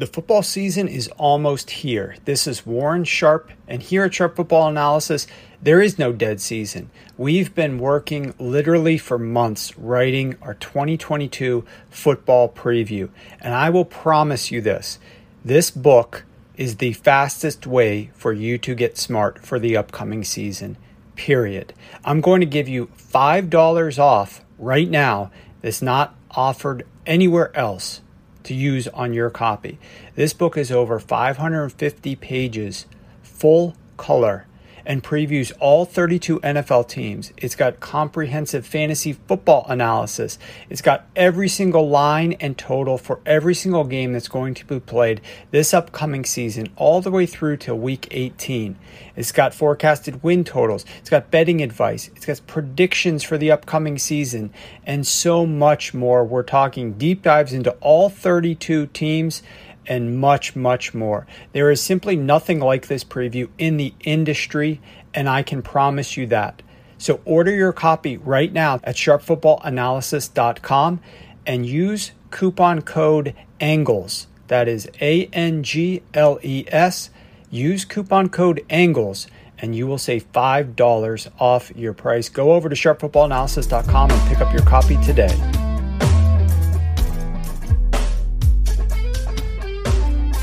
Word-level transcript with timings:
The 0.00 0.06
football 0.06 0.42
season 0.42 0.88
is 0.88 1.08
almost 1.18 1.68
here. 1.68 2.16
This 2.24 2.46
is 2.46 2.64
Warren 2.64 3.04
Sharp, 3.04 3.50
and 3.68 3.82
here 3.82 4.04
at 4.04 4.14
Sharp 4.14 4.34
Football 4.34 4.68
Analysis, 4.70 5.26
there 5.60 5.82
is 5.82 5.98
no 5.98 6.10
dead 6.10 6.40
season. 6.40 6.88
We've 7.18 7.54
been 7.54 7.78
working 7.78 8.32
literally 8.38 8.96
for 8.96 9.18
months 9.18 9.76
writing 9.76 10.36
our 10.40 10.54
2022 10.54 11.66
football 11.90 12.48
preview, 12.48 13.10
and 13.42 13.52
I 13.52 13.68
will 13.68 13.84
promise 13.84 14.50
you 14.50 14.62
this 14.62 14.98
this 15.44 15.70
book 15.70 16.24
is 16.56 16.76
the 16.76 16.94
fastest 16.94 17.66
way 17.66 18.10
for 18.14 18.32
you 18.32 18.56
to 18.56 18.74
get 18.74 18.96
smart 18.96 19.44
for 19.44 19.58
the 19.58 19.76
upcoming 19.76 20.24
season, 20.24 20.78
period. 21.14 21.74
I'm 22.06 22.22
going 22.22 22.40
to 22.40 22.46
give 22.46 22.70
you 22.70 22.86
$5 22.96 23.98
off 23.98 24.42
right 24.58 24.88
now. 24.88 25.30
It's 25.62 25.82
not 25.82 26.14
offered 26.30 26.86
anywhere 27.04 27.54
else 27.54 28.00
to 28.44 28.54
use 28.54 28.88
on 28.88 29.12
your 29.12 29.30
copy. 29.30 29.78
This 30.14 30.32
book 30.32 30.56
is 30.56 30.70
over 30.70 30.98
550 30.98 32.16
pages, 32.16 32.86
full 33.22 33.76
color 33.96 34.46
and 34.84 35.02
previews 35.02 35.52
all 35.60 35.84
32 35.84 36.40
NFL 36.40 36.88
teams. 36.88 37.32
It's 37.36 37.54
got 37.54 37.80
comprehensive 37.80 38.66
fantasy 38.66 39.12
football 39.12 39.66
analysis. 39.68 40.38
It's 40.68 40.82
got 40.82 41.06
every 41.14 41.48
single 41.48 41.88
line 41.88 42.34
and 42.34 42.56
total 42.56 42.98
for 42.98 43.20
every 43.26 43.54
single 43.54 43.84
game 43.84 44.12
that's 44.12 44.28
going 44.28 44.54
to 44.54 44.64
be 44.64 44.80
played 44.80 45.20
this 45.50 45.74
upcoming 45.74 46.24
season, 46.24 46.68
all 46.76 47.00
the 47.00 47.10
way 47.10 47.26
through 47.26 47.58
to 47.58 47.74
week 47.74 48.08
18. 48.10 48.76
It's 49.16 49.32
got 49.32 49.54
forecasted 49.54 50.22
win 50.22 50.44
totals. 50.44 50.84
It's 50.98 51.10
got 51.10 51.30
betting 51.30 51.62
advice. 51.62 52.10
It's 52.16 52.26
got 52.26 52.40
predictions 52.46 53.22
for 53.22 53.36
the 53.36 53.50
upcoming 53.50 53.98
season, 53.98 54.52
and 54.86 55.06
so 55.06 55.46
much 55.46 55.92
more. 55.92 56.24
We're 56.24 56.42
talking 56.42 56.94
deep 56.94 57.22
dives 57.22 57.52
into 57.52 57.72
all 57.80 58.08
32 58.08 58.86
teams 58.86 59.42
and 59.86 60.18
much, 60.18 60.56
much 60.56 60.94
more. 60.94 61.26
There 61.52 61.70
is 61.70 61.80
simply 61.80 62.16
nothing 62.16 62.60
like 62.60 62.86
this 62.86 63.04
preview 63.04 63.48
in 63.58 63.76
the 63.76 63.92
industry, 64.00 64.80
and 65.14 65.28
I 65.28 65.42
can 65.42 65.62
promise 65.62 66.16
you 66.16 66.26
that. 66.28 66.62
So 66.98 67.20
order 67.24 67.54
your 67.54 67.72
copy 67.72 68.16
right 68.16 68.52
now 68.52 68.80
at 68.84 68.96
sharpfootballanalysis.com 68.96 71.00
and 71.46 71.66
use 71.66 72.12
coupon 72.30 72.82
code 72.82 73.34
ANGLES. 73.60 74.26
That 74.48 74.68
is 74.68 74.90
A 75.00 75.26
N 75.26 75.62
G 75.62 76.02
L 76.12 76.38
E 76.42 76.64
S. 76.68 77.10
Use 77.50 77.84
coupon 77.84 78.28
code 78.28 78.64
ANGLES 78.68 79.28
and 79.60 79.76
you 79.76 79.86
will 79.86 79.98
save 79.98 80.30
$5 80.32 81.30
off 81.38 81.70
your 81.76 81.92
price. 81.92 82.28
Go 82.28 82.52
over 82.52 82.68
to 82.68 82.74
sharpfootballanalysis.com 82.74 84.10
and 84.10 84.28
pick 84.28 84.40
up 84.40 84.52
your 84.52 84.62
copy 84.62 84.96
today. 84.98 85.36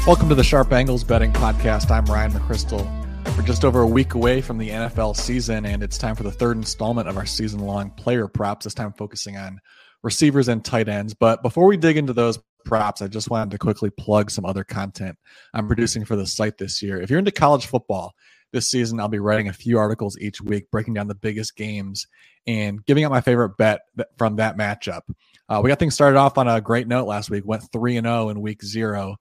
Welcome 0.07 0.29
to 0.29 0.35
the 0.35 0.43
Sharp 0.43 0.71
Angles 0.71 1.03
Betting 1.03 1.33
Podcast. 1.33 1.91
I'm 1.91 2.05
Ryan 2.05 2.31
McChrystal. 2.31 3.35
We're 3.35 3.43
just 3.43 3.65
over 3.65 3.81
a 3.81 3.85
week 3.85 4.13
away 4.13 4.39
from 4.39 4.57
the 4.57 4.69
NFL 4.69 5.17
season, 5.17 5.65
and 5.65 5.83
it's 5.83 5.97
time 5.97 6.15
for 6.15 6.23
the 6.23 6.31
third 6.31 6.55
installment 6.55 7.09
of 7.09 7.17
our 7.17 7.25
season 7.25 7.59
long 7.59 7.89
player 7.89 8.29
props, 8.29 8.63
this 8.63 8.73
time 8.73 8.93
focusing 8.93 9.35
on 9.35 9.59
receivers 10.03 10.47
and 10.47 10.63
tight 10.63 10.87
ends. 10.87 11.13
But 11.13 11.43
before 11.43 11.65
we 11.65 11.75
dig 11.75 11.97
into 11.97 12.13
those 12.13 12.39
props, 12.63 13.01
I 13.01 13.09
just 13.09 13.29
wanted 13.29 13.51
to 13.51 13.57
quickly 13.57 13.89
plug 13.89 14.31
some 14.31 14.45
other 14.45 14.63
content 14.63 15.17
I'm 15.53 15.67
producing 15.67 16.05
for 16.05 16.15
the 16.15 16.25
site 16.25 16.57
this 16.57 16.81
year. 16.81 17.01
If 17.01 17.09
you're 17.09 17.19
into 17.19 17.31
college 17.31 17.65
football, 17.65 18.13
this 18.53 18.71
season 18.71 19.01
I'll 19.01 19.09
be 19.09 19.19
writing 19.19 19.49
a 19.49 19.53
few 19.53 19.77
articles 19.77 20.17
each 20.19 20.39
week, 20.39 20.71
breaking 20.71 20.93
down 20.93 21.09
the 21.09 21.15
biggest 21.15 21.57
games 21.57 22.07
and 22.47 22.81
giving 22.85 23.03
out 23.03 23.11
my 23.11 23.19
favorite 23.19 23.57
bet 23.57 23.81
from 24.17 24.37
that 24.37 24.55
matchup. 24.55 25.01
Uh, 25.49 25.59
we 25.61 25.67
got 25.67 25.79
things 25.79 25.95
started 25.95 26.17
off 26.17 26.37
on 26.37 26.47
a 26.47 26.61
great 26.61 26.87
note 26.87 27.07
last 27.07 27.29
week, 27.29 27.43
went 27.45 27.69
3 27.73 27.97
and 27.97 28.07
0 28.07 28.29
in 28.29 28.39
week 28.39 28.63
zero 28.63 29.17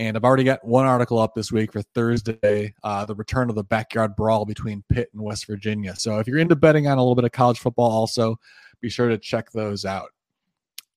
and 0.00 0.16
I've 0.16 0.24
already 0.24 0.44
got 0.44 0.64
one 0.64 0.86
article 0.86 1.18
up 1.18 1.34
this 1.34 1.52
week 1.52 1.74
for 1.74 1.82
Thursday, 1.82 2.72
uh, 2.82 3.04
the 3.04 3.14
return 3.14 3.50
of 3.50 3.54
the 3.54 3.62
backyard 3.62 4.16
brawl 4.16 4.46
between 4.46 4.82
Pitt 4.88 5.10
and 5.12 5.22
West 5.22 5.46
Virginia. 5.46 5.94
So 5.94 6.18
if 6.18 6.26
you're 6.26 6.38
into 6.38 6.56
betting 6.56 6.88
on 6.88 6.96
a 6.96 7.02
little 7.02 7.14
bit 7.14 7.26
of 7.26 7.32
college 7.32 7.58
football, 7.58 7.90
also 7.90 8.36
be 8.80 8.88
sure 8.88 9.10
to 9.10 9.18
check 9.18 9.52
those 9.52 9.84
out. 9.84 10.08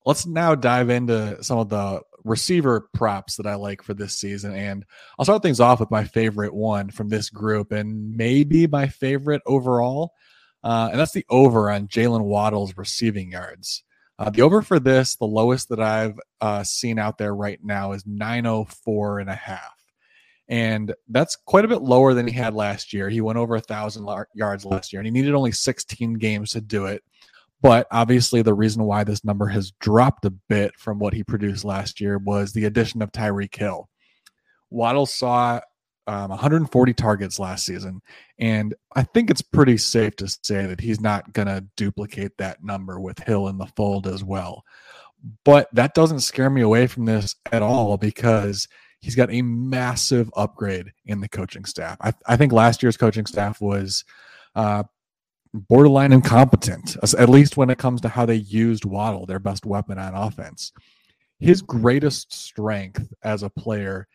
Let's 0.06 0.26
now 0.26 0.56
dive 0.56 0.90
into 0.90 1.44
some 1.44 1.60
of 1.60 1.68
the 1.68 2.02
receiver 2.24 2.88
props 2.94 3.36
that 3.36 3.46
I 3.46 3.56
like 3.56 3.84
for 3.84 3.94
this 3.94 4.16
season. 4.16 4.56
And 4.56 4.86
I'll 5.20 5.26
start 5.26 5.44
things 5.44 5.60
off 5.60 5.82
with 5.82 5.92
my 5.92 6.06
favorite 6.06 6.54
one 6.54 6.90
from 6.90 7.10
this 7.10 7.30
group 7.30 7.74
and 7.74 8.16
maybe 8.16 8.68
my 8.68 8.88
favorite 8.88 9.42
overall. 9.46 10.14
Uh, 10.64 10.88
and 10.92 11.00
that's 11.00 11.12
the 11.12 11.26
over 11.30 11.70
on 11.70 11.90
Jalen 11.90 12.24
Waddle's 12.24 12.78
receiving 12.78 13.34
yards. 13.34 13.84
Uh, 14.20 14.30
the 14.30 14.42
over 14.42 14.62
for 14.62 14.80
this, 14.80 15.16
the 15.16 15.26
lowest 15.26 15.70
that 15.70 15.82
I've 15.82 16.20
uh, 16.40 16.64
seen 16.64 17.00
out 17.00 17.18
there 17.18 17.36
right 17.36 17.60
now 17.64 17.94
is 17.94 18.06
904 18.06 19.20
and 19.20 19.30
a 19.30 19.36
half. 19.36 19.74
And 20.48 20.94
that's 21.10 21.36
quite 21.36 21.66
a 21.66 21.70
bit 21.70 21.82
lower 21.82 22.14
than 22.14 22.28
he 22.28 22.34
had 22.34 22.54
last 22.54 22.94
year. 22.94 23.10
He 23.10 23.22
went 23.22 23.40
over 23.40 23.56
a 23.56 23.62
thousand 23.62 24.08
yards 24.36 24.66
last 24.66 24.94
year 24.94 25.00
and 25.00 25.08
he 25.08 25.12
needed 25.12 25.34
only 25.34 25.52
16 25.52 26.14
games 26.16 26.52
to 26.52 26.62
do 26.62 26.86
it. 26.86 27.02
But 27.62 27.88
obviously, 27.92 28.42
the 28.42 28.54
reason 28.54 28.84
why 28.84 29.06
this 29.06 29.24
number 29.24 29.48
has 29.48 29.72
dropped 29.80 30.26
a 30.26 30.34
bit 30.50 30.76
from 30.78 31.00
what 31.00 31.14
he 31.14 31.24
produced 31.24 31.64
last 31.64 32.02
year 32.02 32.18
was 32.18 32.52
the 32.52 32.66
addition 32.66 33.02
of 33.02 33.14
Tyreek 33.14 33.56
Hill. 33.56 33.90
Waddle 34.70 35.06
saw 35.06 35.62
um, 36.08 36.30
140 36.30 36.94
targets 36.94 37.40
last 37.40 37.66
season. 37.66 38.02
And 38.40 38.76
I 38.96 39.04
think 39.04 39.30
it's 39.30 39.42
pretty 39.42 39.78
safe 39.78 40.16
to 40.18 40.28
say 40.28 40.66
that 40.66 40.82
he's 40.82 41.00
not 41.00 41.34
going 41.34 41.48
to 41.48 41.66
duplicate 41.78 42.38
that 42.38 42.64
number 42.64 43.00
with 43.00 43.20
Hill 43.20 43.48
in 43.48 43.58
the 43.58 43.68
fold 43.78 44.08
as 44.08 44.24
well. 44.24 44.64
But 45.46 45.70
that 45.74 45.94
doesn't 45.94 46.20
scare 46.20 46.50
me 46.50 46.62
away 46.62 46.88
from 46.88 47.06
this 47.06 47.36
at 47.52 47.62
all 47.62 47.98
because 47.98 48.68
he's 49.00 49.16
got 49.16 49.32
a 49.32 49.42
massive 49.42 50.30
upgrade 50.36 50.92
in 51.06 51.22
the 51.22 51.30
coaching 51.30 51.66
staff. 51.66 51.98
I, 52.02 52.14
I 52.26 52.36
think 52.36 52.52
last 52.52 52.84
year's 52.84 52.98
coaching 52.98 53.26
staff 53.26 53.62
was 53.62 54.04
uh, 54.56 54.84
borderline 55.54 56.12
incompetent, 56.12 56.98
at 57.18 57.30
least 57.30 57.58
when 57.58 57.70
it 57.70 57.78
comes 57.78 58.02
to 58.02 58.10
how 58.10 58.26
they 58.26 58.36
used 58.36 58.86
Waddle, 58.86 59.26
their 59.26 59.40
best 59.40 59.66
weapon 59.66 59.98
on 59.98 60.16
offense. 60.16 60.74
His 61.40 61.62
greatest 61.62 62.34
strength 62.34 63.14
as 63.24 63.44
a 63.44 63.50
player 63.50 64.08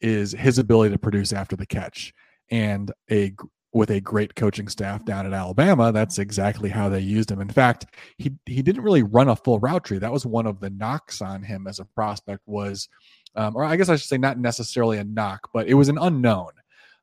is 0.00 0.32
his 0.32 0.58
ability 0.58 0.92
to 0.92 0.98
produce 0.98 1.32
after 1.32 1.56
the 1.56 1.66
catch. 1.66 2.12
And 2.50 2.92
a 3.10 3.32
with 3.72 3.90
a 3.90 4.00
great 4.00 4.34
coaching 4.34 4.68
staff 4.68 5.04
down 5.04 5.26
at 5.26 5.34
Alabama, 5.34 5.92
that's 5.92 6.18
exactly 6.18 6.70
how 6.70 6.88
they 6.88 7.00
used 7.00 7.30
him. 7.30 7.40
In 7.40 7.48
fact, 7.48 7.86
he 8.16 8.32
he 8.46 8.62
didn't 8.62 8.82
really 8.82 9.02
run 9.02 9.28
a 9.28 9.36
full 9.36 9.58
route 9.58 9.84
tree. 9.84 9.98
That 9.98 10.12
was 10.12 10.24
one 10.24 10.46
of 10.46 10.60
the 10.60 10.70
knocks 10.70 11.20
on 11.20 11.42
him 11.42 11.66
as 11.66 11.78
a 11.78 11.84
prospect 11.84 12.42
was, 12.46 12.88
um, 13.34 13.54
or 13.54 13.64
I 13.64 13.76
guess 13.76 13.88
I 13.88 13.96
should 13.96 14.08
say 14.08 14.18
not 14.18 14.38
necessarily 14.38 14.98
a 14.98 15.04
knock, 15.04 15.50
but 15.52 15.68
it 15.68 15.74
was 15.74 15.88
an 15.88 15.98
unknown 15.98 16.52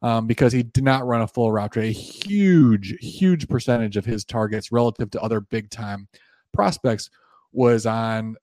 um, 0.01 0.27
because 0.27 0.51
he 0.51 0.63
did 0.63 0.83
not 0.83 1.05
run 1.05 1.21
a 1.21 1.27
full 1.27 1.51
route 1.51 1.73
tree. 1.73 1.89
A 1.89 1.91
huge, 1.91 2.95
huge 2.99 3.47
percentage 3.47 3.97
of 3.97 4.05
his 4.05 4.25
targets 4.25 4.71
relative 4.71 5.11
to 5.11 5.21
other 5.21 5.41
big 5.41 5.69
time 5.69 6.07
prospects 6.53 7.09
was 7.51 7.85
on 7.85 8.35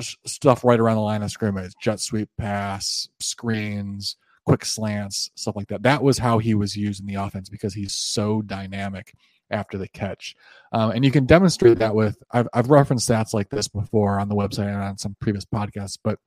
stuff 0.00 0.64
right 0.64 0.80
around 0.80 0.96
the 0.96 1.02
line 1.02 1.22
of 1.22 1.30
scrimmage, 1.30 1.72
jet 1.80 2.00
sweep 2.00 2.28
pass, 2.38 3.08
screens, 3.20 4.16
quick 4.46 4.64
slants, 4.64 5.30
stuff 5.34 5.56
like 5.56 5.68
that. 5.68 5.82
That 5.82 6.02
was 6.02 6.18
how 6.18 6.38
he 6.38 6.54
was 6.54 6.76
used 6.76 7.00
in 7.00 7.06
the 7.06 7.14
offense 7.14 7.48
because 7.48 7.74
he's 7.74 7.94
so 7.94 8.42
dynamic 8.42 9.14
after 9.50 9.78
the 9.78 9.88
catch. 9.88 10.34
Um, 10.72 10.92
and 10.92 11.04
you 11.04 11.10
can 11.10 11.26
demonstrate 11.26 11.78
that 11.78 11.94
with, 11.94 12.16
I've, 12.30 12.48
I've 12.52 12.70
referenced 12.70 13.08
stats 13.08 13.34
like 13.34 13.50
this 13.50 13.68
before 13.68 14.18
on 14.18 14.28
the 14.28 14.34
website 14.34 14.72
and 14.72 14.82
on 14.82 14.98
some 14.98 15.16
previous 15.20 15.44
podcasts, 15.44 15.98
but 16.02 16.18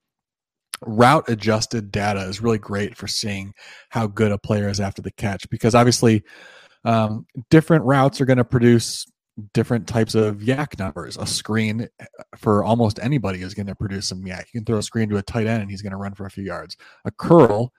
route 0.82 1.28
adjusted 1.28 1.92
data 1.92 2.22
is 2.22 2.42
really 2.42 2.58
great 2.58 2.96
for 2.96 3.08
seeing 3.08 3.54
how 3.90 4.08
good 4.08 4.32
a 4.32 4.38
player 4.38 4.70
is 4.70 4.80
after 4.80 5.02
the 5.02 5.12
catch 5.12 5.50
because 5.50 5.74
obviously 5.74 6.24
um, 6.84 7.26
different 7.50 7.84
routes 7.86 8.22
are 8.22 8.26
going 8.26 8.38
to 8.38 8.46
produce 8.46 9.06
different 9.54 9.88
types 9.88 10.16
of 10.16 10.38
YAC 10.38 10.80
numbers. 10.80 11.18
A 11.18 11.26
screen 11.26 11.90
uh, 12.00 12.06
for 12.38 12.64
almost 12.64 13.00
anybody 13.00 13.42
is 13.42 13.54
going 13.54 13.68
to 13.68 13.76
produce 13.76 14.08
some 14.08 14.24
YAC. 14.24 14.46
You 14.54 14.62
can 14.62 14.66
throw 14.66 14.78
a 14.78 14.84
screen 14.84 15.10
to 15.10 15.18
a 15.18 15.22
tight 15.22 15.48
end 15.48 15.62
and 15.62 15.70
he's 15.72 15.82
going 15.82 15.92
to 15.92 15.98
run 15.98 16.14
for 16.14 16.26
a 16.26 16.32
few 16.32 16.44
yards. 16.44 16.78
A 17.06 17.12
curl, 17.12 17.74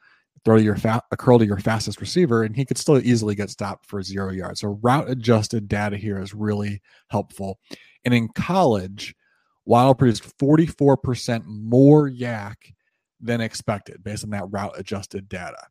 throw 0.44 0.56
your 0.56 0.76
fa- 0.76 1.02
a 1.10 1.16
curl 1.16 1.38
to 1.38 1.46
your 1.46 1.58
fastest 1.58 2.00
receiver 2.00 2.42
and 2.42 2.54
he 2.54 2.64
could 2.64 2.78
still 2.78 2.98
easily 2.98 3.34
get 3.34 3.50
stopped 3.50 3.86
for 3.86 4.02
zero 4.02 4.30
yards. 4.30 4.60
So 4.60 4.78
route 4.82 5.10
adjusted 5.10 5.68
data 5.68 5.96
here 5.96 6.20
is 6.20 6.34
really 6.34 6.82
helpful. 7.08 7.58
And 8.04 8.12
in 8.12 8.28
college, 8.28 9.14
Waddle 9.64 9.94
produced 9.94 10.38
44% 10.38 11.44
more 11.46 12.08
YAC 12.08 12.54
than 13.20 13.40
expected 13.40 14.04
based 14.04 14.24
on 14.24 14.30
that 14.30 14.44
route 14.50 14.78
adjusted 14.78 15.28
data 15.28 15.66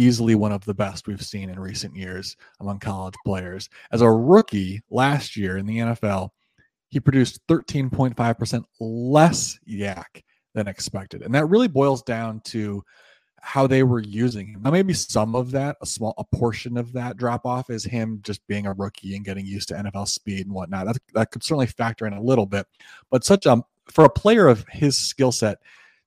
easily 0.00 0.34
one 0.34 0.52
of 0.52 0.64
the 0.64 0.74
best 0.74 1.06
we've 1.06 1.22
seen 1.22 1.50
in 1.50 1.60
recent 1.60 1.94
years 1.94 2.36
among 2.60 2.78
college 2.78 3.14
players. 3.26 3.68
As 3.92 4.00
a 4.00 4.10
rookie 4.10 4.80
last 4.90 5.36
year 5.36 5.58
in 5.58 5.66
the 5.66 5.78
NFL, 5.78 6.30
he 6.88 6.98
produced 6.98 7.46
13.5% 7.48 8.64
less 8.80 9.58
YAC 9.68 10.22
than 10.54 10.66
expected. 10.66 11.22
And 11.22 11.34
that 11.34 11.46
really 11.46 11.68
boils 11.68 12.02
down 12.02 12.40
to 12.46 12.82
how 13.42 13.66
they 13.66 13.82
were 13.82 14.00
using 14.00 14.46
him. 14.48 14.62
Now, 14.62 14.70
maybe 14.70 14.94
some 14.94 15.34
of 15.34 15.50
that, 15.52 15.76
a 15.82 15.86
small 15.86 16.14
a 16.18 16.24
portion 16.24 16.76
of 16.76 16.92
that 16.94 17.16
drop 17.16 17.44
off 17.44 17.70
is 17.70 17.84
him 17.84 18.20
just 18.22 18.46
being 18.46 18.66
a 18.66 18.72
rookie 18.72 19.16
and 19.16 19.24
getting 19.24 19.46
used 19.46 19.68
to 19.68 19.74
NFL 19.74 20.08
speed 20.08 20.46
and 20.46 20.54
whatnot. 20.54 20.86
That, 20.86 20.98
that 21.14 21.30
could 21.30 21.42
certainly 21.42 21.66
factor 21.66 22.06
in 22.06 22.12
a 22.12 22.22
little 22.22 22.46
bit. 22.46 22.66
But 23.10 23.24
such 23.24 23.46
a 23.46 23.62
for 23.90 24.04
a 24.04 24.10
player 24.10 24.46
of 24.46 24.64
his 24.68 24.96
skill 24.96 25.32
set 25.32 25.58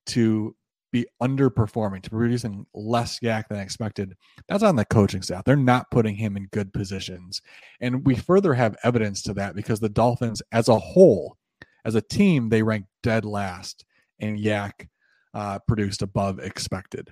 to 0.08 0.56
be 0.94 1.06
underperforming, 1.22 2.02
to 2.04 2.10
producing 2.10 2.66
less 2.74 3.20
YAC 3.20 3.50
than 3.50 3.60
expected, 3.60 4.16
that's 4.48 4.64
on 4.64 4.78
the 4.78 4.86
coaching 4.86 5.22
staff. 5.22 5.44
They're 5.44 5.58
not 5.58 5.92
putting 5.92 6.16
him 6.16 6.38
in 6.38 6.48
good 6.54 6.72
positions. 6.72 7.42
And 7.82 8.06
we 8.06 8.16
further 8.16 8.54
have 8.54 8.78
evidence 8.84 9.22
to 9.24 9.34
that 9.34 9.56
because 9.56 9.82
the 9.82 9.90
Dolphins, 9.90 10.42
as 10.54 10.70
a 10.70 10.80
whole, 10.80 11.36
as 11.84 11.96
a 11.96 12.02
team, 12.02 12.48
they 12.48 12.64
rank 12.64 12.86
dead 13.02 13.26
last 13.26 13.84
in 14.20 14.38
YAC 14.38 14.88
uh, 15.34 15.60
produced 15.68 16.02
above 16.02 16.40
expected. 16.40 17.12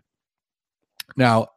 Now, 1.18 1.48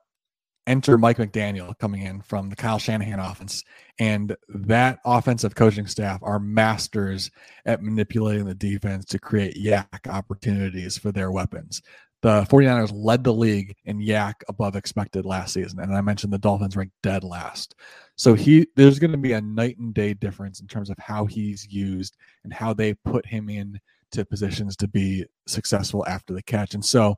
enter 0.66 0.96
Mike 0.96 1.18
McDaniel 1.18 1.78
coming 1.78 2.02
in 2.02 2.22
from 2.22 2.48
the 2.48 2.56
Kyle 2.56 2.78
Shanahan 2.78 3.18
offense. 3.18 3.62
And 3.98 4.36
that 4.48 4.98
offensive 5.04 5.54
coaching 5.54 5.86
staff 5.86 6.20
are 6.22 6.38
masters 6.38 7.30
at 7.66 7.82
manipulating 7.82 8.46
the 8.46 8.54
defense 8.54 9.04
to 9.06 9.18
create 9.18 9.56
YAC 9.56 10.08
opportunities 10.08 10.96
for 10.96 11.12
their 11.12 11.30
weapons. 11.30 11.82
The 12.24 12.40
49ers 12.44 12.90
led 12.94 13.22
the 13.22 13.34
league 13.34 13.76
in 13.84 13.98
YAC 13.98 14.32
above 14.48 14.76
expected 14.76 15.26
last 15.26 15.52
season. 15.52 15.78
And 15.80 15.94
I 15.94 16.00
mentioned 16.00 16.32
the 16.32 16.38
Dolphins 16.38 16.74
ranked 16.74 16.94
dead 17.02 17.22
last. 17.22 17.74
So 18.16 18.32
he 18.32 18.66
there's 18.76 18.98
going 18.98 19.10
to 19.10 19.18
be 19.18 19.34
a 19.34 19.42
night 19.42 19.76
and 19.76 19.92
day 19.92 20.14
difference 20.14 20.60
in 20.60 20.66
terms 20.66 20.88
of 20.88 20.96
how 20.98 21.26
he's 21.26 21.70
used 21.70 22.16
and 22.42 22.50
how 22.50 22.72
they 22.72 22.94
put 22.94 23.26
him 23.26 23.50
in 23.50 23.78
to 24.12 24.24
positions 24.24 24.74
to 24.76 24.88
be 24.88 25.26
successful 25.46 26.02
after 26.08 26.32
the 26.32 26.42
catch. 26.42 26.72
And 26.72 26.82
so 26.82 27.16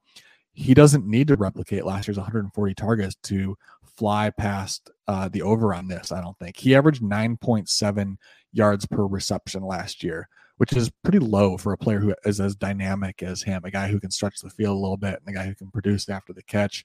he 0.54 0.74
doesn't 0.74 1.06
need 1.06 1.28
to 1.28 1.36
replicate 1.36 1.86
last 1.86 2.08
year's 2.08 2.18
140 2.18 2.74
targets 2.74 3.14
to 3.22 3.56
fly 3.84 4.30
past 4.30 4.90
uh, 5.06 5.28
the 5.28 5.42
over 5.42 5.72
on 5.72 5.86
this. 5.86 6.10
I 6.10 6.20
don't 6.20 6.36
think 6.40 6.56
he 6.56 6.74
averaged 6.74 7.04
9.7 7.04 8.16
yards 8.52 8.86
per 8.86 9.06
reception 9.06 9.62
last 9.62 10.02
year, 10.02 10.28
which 10.56 10.72
is 10.72 10.90
pretty 11.02 11.18
low 11.18 11.56
for 11.56 11.72
a 11.72 11.78
player 11.78 12.00
who 12.00 12.14
is 12.24 12.40
as 12.40 12.56
dynamic 12.56 13.22
as 13.22 13.42
him, 13.42 13.62
a 13.64 13.70
guy 13.70 13.88
who 13.88 14.00
can 14.00 14.10
stretch 14.10 14.40
the 14.40 14.50
field 14.50 14.76
a 14.76 14.80
little 14.80 14.96
bit, 14.96 15.20
and 15.24 15.34
a 15.34 15.38
guy 15.38 15.46
who 15.46 15.54
can 15.54 15.70
produce 15.70 16.08
after 16.08 16.32
the 16.32 16.42
catch. 16.42 16.84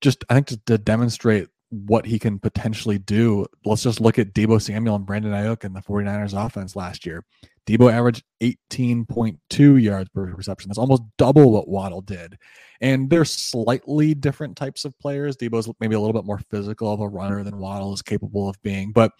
Just, 0.00 0.24
I 0.28 0.34
think, 0.34 0.48
to, 0.48 0.56
to 0.66 0.78
demonstrate 0.78 1.48
what 1.72 2.04
he 2.04 2.18
can 2.18 2.38
potentially 2.38 2.98
do, 2.98 3.46
let's 3.64 3.82
just 3.82 4.00
look 4.00 4.18
at 4.18 4.34
Deebo 4.34 4.60
Samuel 4.60 4.96
and 4.96 5.06
Brandon 5.06 5.32
Aiyuk 5.32 5.64
in 5.64 5.72
the 5.72 5.80
49ers 5.80 6.38
offense 6.38 6.76
last 6.76 7.06
year. 7.06 7.24
Deebo 7.66 7.90
averaged 7.92 8.24
18.2 8.42 9.82
yards 9.82 10.10
per 10.10 10.24
reception. 10.34 10.68
That's 10.68 10.78
almost 10.78 11.02
double 11.16 11.50
what 11.50 11.68
Waddle 11.68 12.02
did. 12.02 12.36
And 12.80 13.08
they're 13.08 13.24
slightly 13.24 14.14
different 14.14 14.56
types 14.56 14.84
of 14.84 14.98
players. 14.98 15.36
Deebo's 15.36 15.72
maybe 15.80 15.94
a 15.94 16.00
little 16.00 16.12
bit 16.12 16.26
more 16.26 16.40
physical 16.50 16.92
of 16.92 17.00
a 17.00 17.08
runner 17.08 17.42
than 17.42 17.58
Waddle 17.58 17.94
is 17.94 18.02
capable 18.02 18.48
of 18.48 18.60
being, 18.62 18.92
but 18.92 19.12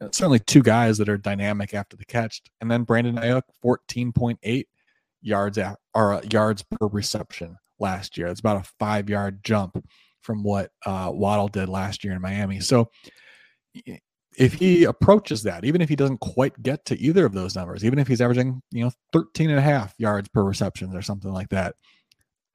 certainly 0.00 0.38
two 0.38 0.62
guys 0.62 0.98
that 0.98 1.08
are 1.08 1.18
dynamic 1.18 1.74
after 1.74 1.96
the 1.96 2.04
catch. 2.04 2.42
And 2.60 2.70
then 2.70 2.84
Brandon 2.84 3.16
Aiyuk, 3.16 3.42
14.8 3.64 4.64
yards 5.22 5.58
at, 5.58 5.78
or 5.94 6.14
uh, 6.14 6.22
yards 6.30 6.62
per 6.62 6.86
reception 6.86 7.56
last 7.78 8.16
year. 8.16 8.28
It's 8.28 8.40
about 8.40 8.64
a 8.64 8.70
five 8.78 9.08
yard 9.08 9.42
jump 9.42 9.82
from 10.20 10.42
what 10.42 10.70
uh, 10.84 11.10
Waddle 11.12 11.48
did 11.48 11.68
last 11.68 12.04
year 12.04 12.12
in 12.12 12.20
Miami. 12.20 12.60
So 12.60 12.90
if 14.36 14.54
he 14.54 14.84
approaches 14.84 15.42
that, 15.44 15.64
even 15.64 15.80
if 15.80 15.88
he 15.88 15.96
doesn't 15.96 16.20
quite 16.20 16.62
get 16.62 16.84
to 16.86 16.98
either 17.00 17.26
of 17.26 17.32
those 17.32 17.56
numbers, 17.56 17.84
even 17.84 17.98
if 17.98 18.06
he's 18.06 18.20
averaging, 18.20 18.62
you 18.70 18.84
know, 18.84 18.92
13 19.12 19.50
and 19.50 19.58
a 19.58 19.62
half 19.62 19.94
yards 19.98 20.28
per 20.28 20.42
reception 20.42 20.94
or 20.94 21.02
something 21.02 21.32
like 21.32 21.48
that, 21.48 21.74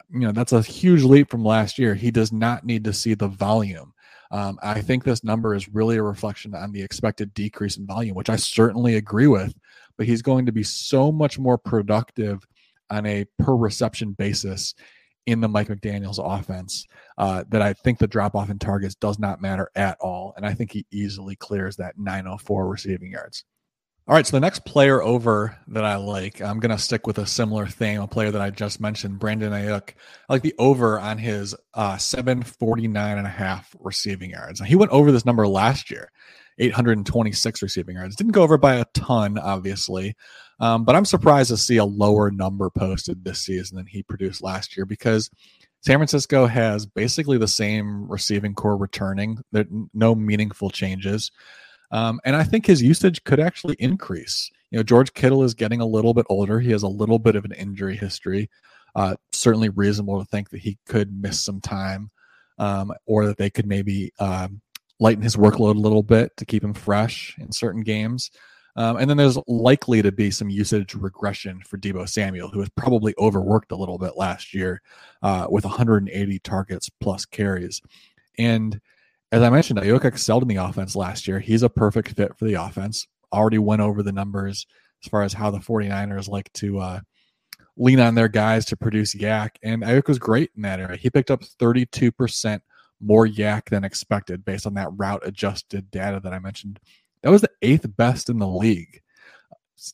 you 0.09 0.19
know, 0.19 0.31
that's 0.31 0.53
a 0.53 0.61
huge 0.61 1.03
leap 1.03 1.29
from 1.29 1.43
last 1.43 1.79
year. 1.79 1.95
He 1.95 2.11
does 2.11 2.31
not 2.31 2.65
need 2.65 2.83
to 2.83 2.93
see 2.93 3.15
the 3.15 3.27
volume. 3.27 3.92
Um, 4.33 4.57
I 4.63 4.81
think 4.81 5.03
this 5.03 5.23
number 5.23 5.53
is 5.53 5.69
really 5.69 5.97
a 5.97 6.03
reflection 6.03 6.55
on 6.55 6.71
the 6.71 6.81
expected 6.81 7.35
decrease 7.35 7.77
in 7.77 7.85
volume, 7.85 8.15
which 8.15 8.31
I 8.31 8.35
certainly 8.35 8.95
agree 8.95 9.27
with. 9.27 9.53
But 9.95 10.07
he's 10.07 10.23
going 10.23 10.47
to 10.47 10.51
be 10.51 10.63
so 10.63 11.11
much 11.11 11.37
more 11.37 11.57
productive 11.57 12.43
on 12.89 13.05
a 13.05 13.25
per 13.37 13.55
reception 13.55 14.13
basis 14.13 14.73
in 15.27 15.39
the 15.39 15.47
Mike 15.47 15.67
McDaniels 15.67 16.19
offense 16.19 16.85
uh, 17.19 17.43
that 17.49 17.61
I 17.61 17.73
think 17.73 17.99
the 17.99 18.07
drop 18.07 18.35
off 18.35 18.49
in 18.49 18.57
targets 18.57 18.95
does 18.95 19.19
not 19.19 19.39
matter 19.39 19.69
at 19.75 19.97
all. 20.01 20.33
And 20.35 20.47
I 20.47 20.55
think 20.55 20.71
he 20.71 20.87
easily 20.91 21.35
clears 21.35 21.77
that 21.77 21.99
904 21.99 22.67
receiving 22.67 23.11
yards. 23.11 23.45
All 24.05 24.13
right, 24.13 24.27
so 24.27 24.35
the 24.35 24.41
next 24.41 24.65
player 24.65 25.01
over 25.01 25.57
that 25.69 25.85
I 25.85 25.95
like, 25.95 26.41
I'm 26.41 26.59
going 26.59 26.75
to 26.75 26.77
stick 26.77 27.07
with 27.07 27.19
a 27.19 27.25
similar 27.25 27.65
theme, 27.67 28.01
a 28.01 28.07
player 28.07 28.31
that 28.31 28.41
I 28.41 28.49
just 28.49 28.81
mentioned, 28.81 29.17
Brandon 29.17 29.53
Aiyuk. 29.53 29.91
I 30.27 30.33
like 30.33 30.41
the 30.41 30.53
over 30.59 30.99
on 30.99 31.17
his 31.17 31.55
uh, 31.73 31.95
749 31.95 33.17
and 33.17 33.25
a 33.25 33.29
half 33.29 33.73
receiving 33.79 34.31
yards. 34.31 34.59
Now, 34.59 34.65
he 34.65 34.75
went 34.75 34.91
over 34.91 35.09
this 35.13 35.25
number 35.25 35.47
last 35.47 35.89
year, 35.89 36.11
826 36.57 37.61
receiving 37.61 37.95
yards. 37.95 38.17
Didn't 38.17 38.33
go 38.33 38.43
over 38.43 38.57
by 38.57 38.75
a 38.75 38.85
ton, 38.93 39.37
obviously, 39.37 40.17
um, 40.59 40.83
but 40.83 40.97
I'm 40.97 41.05
surprised 41.05 41.51
to 41.51 41.57
see 41.57 41.77
a 41.77 41.85
lower 41.85 42.29
number 42.29 42.69
posted 42.69 43.23
this 43.23 43.39
season 43.39 43.77
than 43.77 43.85
he 43.85 44.03
produced 44.03 44.43
last 44.43 44.75
year 44.75 44.85
because 44.85 45.29
San 45.79 45.97
Francisco 45.97 46.45
has 46.45 46.85
basically 46.85 47.37
the 47.37 47.47
same 47.47 48.11
receiving 48.11 48.53
corps 48.53 48.75
returning. 48.75 49.37
There 49.53 49.65
no 49.93 50.13
meaningful 50.13 50.71
changes. 50.71 51.31
Um, 51.91 52.19
and 52.25 52.35
I 52.35 52.43
think 52.43 52.65
his 52.65 52.81
usage 52.81 53.23
could 53.23 53.39
actually 53.39 53.75
increase. 53.79 54.49
You 54.71 54.77
know, 54.77 54.83
George 54.83 55.13
Kittle 55.13 55.43
is 55.43 55.53
getting 55.53 55.81
a 55.81 55.85
little 55.85 56.13
bit 56.13 56.25
older. 56.29 56.59
He 56.59 56.71
has 56.71 56.83
a 56.83 56.87
little 56.87 57.19
bit 57.19 57.35
of 57.35 57.45
an 57.45 57.51
injury 57.51 57.95
history. 57.95 58.49
Uh, 58.95 59.15
certainly 59.31 59.69
reasonable 59.69 60.19
to 60.19 60.25
think 60.25 60.49
that 60.49 60.59
he 60.59 60.77
could 60.85 61.19
miss 61.19 61.39
some 61.41 61.59
time 61.61 62.11
um, 62.57 62.91
or 63.05 63.25
that 63.25 63.37
they 63.37 63.49
could 63.49 63.65
maybe 63.65 64.11
um, 64.19 64.61
lighten 64.99 65.23
his 65.23 65.35
workload 65.35 65.75
a 65.75 65.79
little 65.79 66.03
bit 66.03 66.35
to 66.37 66.45
keep 66.45 66.63
him 66.63 66.73
fresh 66.73 67.35
in 67.39 67.51
certain 67.51 67.81
games. 67.81 68.31
Um, 68.75 68.97
and 68.97 69.09
then 69.09 69.17
there's 69.17 69.37
likely 69.47 70.01
to 70.01 70.11
be 70.11 70.31
some 70.31 70.49
usage 70.49 70.95
regression 70.95 71.61
for 71.67 71.77
Deebo 71.77 72.09
Samuel, 72.09 72.49
who 72.49 72.59
was 72.59 72.69
probably 72.75 73.13
overworked 73.19 73.71
a 73.71 73.75
little 73.75 73.99
bit 73.99 74.17
last 74.17 74.53
year 74.53 74.81
uh, 75.21 75.47
with 75.49 75.63
180 75.63 76.39
targets 76.39 76.89
plus 76.99 77.25
carries. 77.25 77.81
And 78.39 78.81
as 79.33 79.41
I 79.41 79.49
mentioned, 79.49 79.79
Aiyuk 79.79 80.05
excelled 80.05 80.43
in 80.43 80.47
the 80.47 80.57
offense 80.57 80.95
last 80.95 81.27
year. 81.27 81.39
He's 81.39 81.63
a 81.63 81.69
perfect 81.69 82.09
fit 82.09 82.37
for 82.37 82.45
the 82.45 82.53
offense. 82.53 83.07
Already 83.33 83.57
went 83.57 83.81
over 83.81 84.03
the 84.03 84.11
numbers 84.11 84.67
as 85.03 85.09
far 85.09 85.23
as 85.23 85.33
how 85.33 85.49
the 85.49 85.57
49ers 85.57 86.29
like 86.29 86.53
to 86.53 86.77
uh, 86.77 86.99
lean 87.75 87.99
on 87.99 88.13
their 88.13 88.27
guys 88.27 88.63
to 88.65 88.77
produce 88.77 89.15
YAC. 89.15 89.55
And 89.63 89.81
Aiyuk 89.81 90.07
was 90.07 90.19
great 90.19 90.51
in 90.55 90.61
that 90.61 90.79
area. 90.79 90.97
He 90.97 91.09
picked 91.09 91.31
up 91.31 91.41
32% 91.41 92.61
more 93.01 93.25
YAC 93.25 93.69
than 93.69 93.83
expected 93.83 94.45
based 94.45 94.67
on 94.67 94.75
that 94.75 94.89
route 94.95 95.25
adjusted 95.25 95.89
data 95.89 96.21
that 96.23 96.31
I 96.31 96.37
mentioned 96.37 96.79
that 97.23 97.31
was 97.31 97.41
the 97.41 97.49
eighth 97.63 97.87
best 97.97 98.29
in 98.29 98.37
the 98.37 98.47
league. 98.47 99.01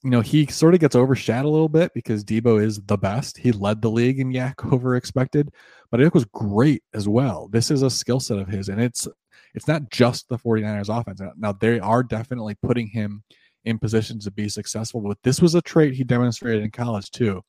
You 0.03 0.09
know, 0.09 0.21
he 0.21 0.47
sort 0.47 0.73
of 0.73 0.81
gets 0.81 0.97
overshadowed 0.97 1.45
a 1.45 1.49
little 1.49 1.69
bit 1.69 1.93
because 1.93 2.25
Deebo 2.25 2.61
is 2.61 2.81
the 2.81 2.97
best. 2.97 3.37
He 3.37 3.53
led 3.53 3.81
the 3.81 3.89
league 3.89 4.19
in 4.19 4.33
YAC 4.33 4.53
over 4.73 4.97
expected, 4.97 5.53
but 5.91 6.01
it 6.01 6.13
was 6.13 6.25
great 6.25 6.83
as 6.93 7.07
well. 7.07 7.47
This 7.47 7.71
is 7.71 7.83
a 7.83 7.89
skill 7.89 8.19
set 8.19 8.37
of 8.37 8.49
his, 8.49 8.67
and 8.67 8.81
it's 8.81 9.07
it's 9.53 9.67
not 9.67 9.89
just 9.89 10.29
the 10.29 10.37
49ers 10.37 10.89
offense. 10.89 11.21
Now 11.37 11.53
they 11.53 11.79
are 11.79 12.03
definitely 12.03 12.55
putting 12.61 12.87
him 12.87 13.23
in 13.65 13.79
positions 13.79 14.25
to 14.25 14.31
be 14.31 14.49
successful, 14.49 15.01
but 15.01 15.17
this 15.23 15.41
was 15.41 15.55
a 15.55 15.61
trait 15.61 15.93
he 15.93 16.03
demonstrated 16.03 16.63
in 16.63 16.71
college 16.71 17.11
too. 17.11 17.43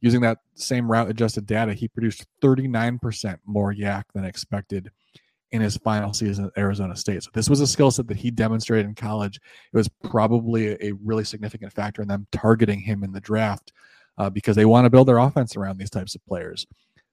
Using 0.00 0.20
that 0.20 0.38
same 0.54 0.90
route 0.90 1.08
adjusted 1.08 1.46
data, 1.46 1.72
he 1.72 1.88
produced 1.88 2.26
39% 2.42 3.38
more 3.46 3.72
YAC 3.72 4.04
than 4.14 4.24
expected 4.24 4.90
in 5.52 5.62
his 5.62 5.76
final 5.78 6.12
season 6.12 6.46
at 6.46 6.58
Arizona 6.58 6.94
State. 6.94 7.22
So 7.22 7.30
this 7.32 7.48
was 7.48 7.60
a 7.60 7.66
skill 7.66 7.90
set 7.90 8.08
that 8.08 8.16
he 8.16 8.30
demonstrated 8.30 8.86
in 8.86 8.94
college. 8.94 9.36
It 9.36 9.76
was 9.76 9.88
probably 10.04 10.68
a, 10.68 10.76
a 10.82 10.92
really 11.02 11.24
significant 11.24 11.72
factor 11.72 12.02
in 12.02 12.08
them 12.08 12.26
targeting 12.32 12.80
him 12.80 13.04
in 13.04 13.12
the 13.12 13.20
draft 13.20 13.72
uh, 14.18 14.28
because 14.28 14.56
they 14.56 14.64
want 14.64 14.84
to 14.84 14.90
build 14.90 15.08
their 15.08 15.18
offense 15.18 15.56
around 15.56 15.78
these 15.78 15.90
types 15.90 16.14
of 16.14 16.24
players. 16.26 16.66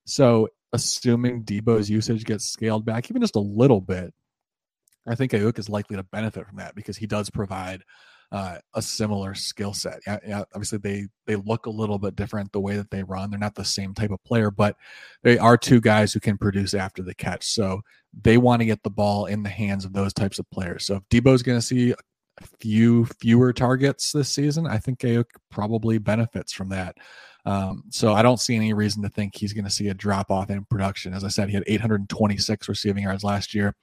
So 0.05 0.49
assuming 0.73 1.43
Deebo's 1.43 1.89
usage 1.89 2.25
gets 2.25 2.45
scaled 2.45 2.85
back 2.85 3.09
even 3.09 3.21
just 3.21 3.35
a 3.35 3.39
little 3.39 3.81
bit, 3.81 4.13
I 5.07 5.15
think 5.15 5.31
Aiyuk 5.31 5.59
is 5.59 5.69
likely 5.69 5.97
to 5.97 6.03
benefit 6.03 6.47
from 6.47 6.57
that 6.57 6.75
because 6.75 6.97
he 6.97 7.07
does 7.07 7.29
provide 7.29 7.83
uh, 8.31 8.57
a 8.73 8.81
similar 8.81 9.35
skill 9.35 9.73
set. 9.73 9.99
Yeah, 10.07 10.17
yeah, 10.27 10.43
obviously 10.55 10.79
they 10.79 11.07
they 11.27 11.35
look 11.35 11.67
a 11.67 11.71
little 11.71 11.99
bit 11.99 12.15
different 12.15 12.51
the 12.51 12.59
way 12.59 12.75
that 12.75 12.89
they 12.89 13.03
run. 13.03 13.29
They're 13.29 13.39
not 13.39 13.53
the 13.53 13.63
same 13.63 13.93
type 13.93 14.09
of 14.11 14.23
player, 14.23 14.49
but 14.49 14.75
they 15.21 15.37
are 15.37 15.55
two 15.55 15.79
guys 15.79 16.11
who 16.13 16.19
can 16.19 16.37
produce 16.37 16.73
after 16.73 17.03
the 17.03 17.13
catch. 17.13 17.45
So 17.45 17.81
they 18.21 18.37
want 18.37 18.61
to 18.61 18.65
get 18.65 18.81
the 18.81 18.89
ball 18.89 19.27
in 19.27 19.43
the 19.43 19.49
hands 19.49 19.85
of 19.85 19.93
those 19.93 20.13
types 20.13 20.39
of 20.39 20.49
players. 20.49 20.85
So 20.85 20.95
if 20.95 21.03
Deebo's 21.09 21.43
going 21.43 21.59
to 21.59 21.65
see 21.65 21.91
a 21.91 22.47
few 22.59 23.05
fewer 23.05 23.53
targets 23.53 24.11
this 24.11 24.29
season, 24.29 24.65
I 24.65 24.79
think 24.79 24.99
Aiyuk 24.99 25.25
probably 25.51 25.99
benefits 25.99 26.53
from 26.53 26.69
that. 26.69 26.97
Um, 27.45 27.83
so 27.91 28.13
I 28.13 28.23
don't 28.23 28.39
see 28.39 28.55
any 28.55 28.73
reason 28.73 29.03
to 29.03 29.09
think 29.09 29.35
he's 29.35 29.53
going 29.53 29.65
to 29.65 29.69
see 29.69 29.89
a 29.89 29.93
drop 29.93 30.31
off 30.31 30.49
in 30.49 30.65
production. 30.65 31.13
As 31.13 31.23
I 31.23 31.27
said, 31.27 31.49
he 31.49 31.55
had 31.55 31.65
826 31.67 32.67
receiving 32.67 33.03
yards 33.03 33.23
last 33.23 33.53
year 33.53 33.75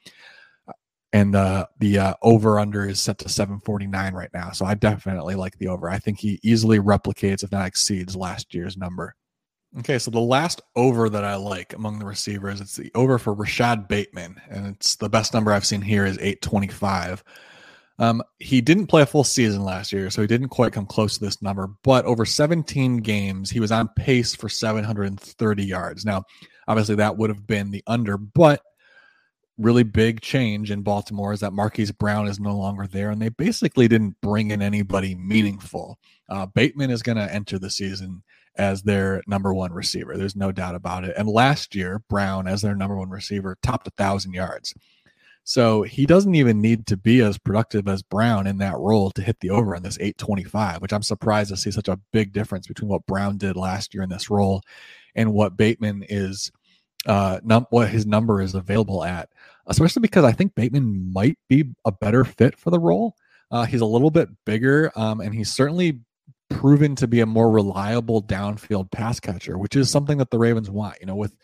and 1.13 1.35
uh, 1.35 1.67
the 1.79 1.99
uh, 1.99 2.15
over 2.23 2.59
under 2.59 2.89
is 2.89 3.01
set 3.01 3.19
to 3.19 3.29
749 3.29 4.15
right 4.15 4.31
now. 4.33 4.53
So 4.53 4.65
I 4.65 4.75
definitely 4.75 5.35
like 5.35 5.59
the 5.59 5.69
over. 5.69 5.91
I 5.91 5.99
think 5.99 6.19
he 6.19 6.39
easily 6.43 6.79
replicates, 6.79 7.43
if 7.43 7.51
not 7.51 7.67
exceeds, 7.67 8.15
last 8.15 8.55
year's 8.55 8.77
number. 8.77 9.15
Okay, 9.79 9.99
so 9.99 10.11
the 10.11 10.21
last 10.21 10.61
over 10.75 11.09
that 11.09 11.25
I 11.25 11.37
like 11.37 11.75
among 11.75 11.99
the 11.99 12.05
receivers, 12.05 12.61
it's 12.61 12.77
the 12.77 12.91
over 12.95 13.19
for 13.19 13.33
Rashod 13.33 13.87
Bateman, 13.87 14.41
and 14.51 14.67
it's 14.67 14.97
the 14.97 15.09
best 15.09 15.33
number 15.33 15.53
I've 15.53 15.67
seen 15.67 15.81
here 15.81 16.05
is 16.05 16.19
825. 16.19 17.23
Um, 18.01 18.23
he 18.39 18.61
didn't 18.61 18.87
play 18.87 19.03
a 19.03 19.07
full 19.07 19.23
season 19.25 19.63
last 19.63 19.93
year, 19.93 20.11
so 20.11 20.23
he 20.23 20.27
didn't 20.27 20.49
quite 20.49 20.73
come 20.73 20.87
close 20.87 21.19
to 21.19 21.25
this 21.25 21.41
number. 21.43 21.69
But 21.85 22.05
over 22.05 22.25
17 22.25 22.97
games, 22.99 23.51
he 23.51 23.61
was 23.61 23.71
on 23.71 23.89
pace 23.95 24.35
for 24.35 24.49
730 24.49 25.65
yards. 25.65 26.05
Now, 26.05 26.25
obviously, 26.67 26.97
that 26.97 27.17
would 27.17 27.31
have 27.31 27.47
been 27.47 27.71
the 27.71 27.85
under, 27.87 28.17
but 28.17 28.63
really 29.61 29.83
big 29.83 30.21
change 30.21 30.71
in 30.71 30.83
Baltimore 30.83 31.33
is 31.33 31.41
that 31.41 31.53
Marquise 31.53 31.93
Brown 31.93 32.27
is 32.27 32.41
no 32.41 32.57
longer 32.57 32.87
there, 32.87 33.11
and 33.11 33.21
they 33.21 33.29
basically 33.29 33.89
didn't 33.89 34.21
bring 34.21 34.51
in 34.51 34.63
anybody 34.63 35.15
meaningful. 35.15 35.99
Uh, 36.29 36.47
Bateman 36.47 36.91
is 36.91 37.03
going 37.03 37.19
to 37.19 37.33
enter 37.33 37.59
the 37.59 37.71
season 37.71 38.23
as 38.57 38.83
their 38.83 39.23
number 39.27 39.55
one 39.55 39.73
receiver. 39.73 40.17
There's 40.17 40.37
no 40.37 40.53
doubt 40.53 40.75
about 40.75 41.05
it. 41.05 41.15
And 41.17 41.29
last 41.29 41.75
year, 41.75 42.03
Brown, 42.09 42.47
as 42.47 42.63
their 42.63 42.75
number 42.75 42.97
one 42.97 43.11
receiver, 43.11 43.57
topped 43.63 43.87
a 43.87 43.93
thousand 43.93 44.33
yards. 44.35 44.75
So 45.45 45.83
he 45.83 46.07
doesn't 46.07 46.35
even 46.35 46.61
need 46.61 46.87
to 46.87 46.97
be 46.97 47.23
as 47.23 47.39
productive 47.39 47.89
as 47.89 48.03
Brown 48.03 48.47
in 48.47 48.59
that 48.59 48.79
role 48.79 49.11
to 49.13 49.23
hit 49.23 49.41
the 49.41 49.51
over 49.51 49.75
on 49.75 49.83
this 49.83 49.99
825, 49.99 50.83
which 50.83 50.93
I'm 50.93 51.03
surprised 51.03 51.51
to 51.51 51.57
see 51.57 51.71
such 51.71 51.89
a 51.89 51.99
big 52.13 52.33
difference 52.33 52.67
between 52.67 52.89
what 52.89 53.07
Brown 53.07 53.39
did 53.39 53.57
last 53.57 53.95
year 53.95 54.03
in 54.03 54.11
this 54.11 54.31
role 54.31 54.63
and 55.15 55.33
what 55.33 55.57
Bateman 55.57 56.05
is, 56.09 56.53
uh, 57.07 57.41
num- 57.43 57.67
what 57.71 57.89
his 57.89 58.07
number 58.07 58.41
is 58.41 58.55
available 58.55 59.05
at. 59.05 59.29
Especially 59.67 60.01
because 60.01 60.25
I 60.25 60.33
think 60.33 60.55
Bateman 60.55 61.13
might 61.13 61.39
be 61.49 61.65
a 61.85 61.93
better 61.93 62.25
fit 62.25 62.59
for 62.59 62.71
the 62.71 62.79
role. 62.79 63.15
Uh, 63.51 63.65
he's 63.65 63.81
a 63.81 63.87
little 63.87 64.11
bit 64.11 64.29
bigger, 64.45 64.93
um, 64.97 65.21
and 65.21 65.35
he's 65.35 65.51
certainly 65.51 66.01
proven 66.49 66.97
to 66.97 67.07
be 67.07 67.21
a 67.21 67.27
more 67.27 67.51
reliable 67.51 68.23
downfield 68.23 68.91
pass 68.91 69.21
catcher, 69.21 69.57
which 69.59 69.77
is 69.77 69.91
something 69.91 70.19
that 70.19 70.31
the 70.31 70.39
Ravens 70.39 70.71
want. 70.71 70.97
You 71.01 71.07
know, 71.07 71.17
with 71.17 71.37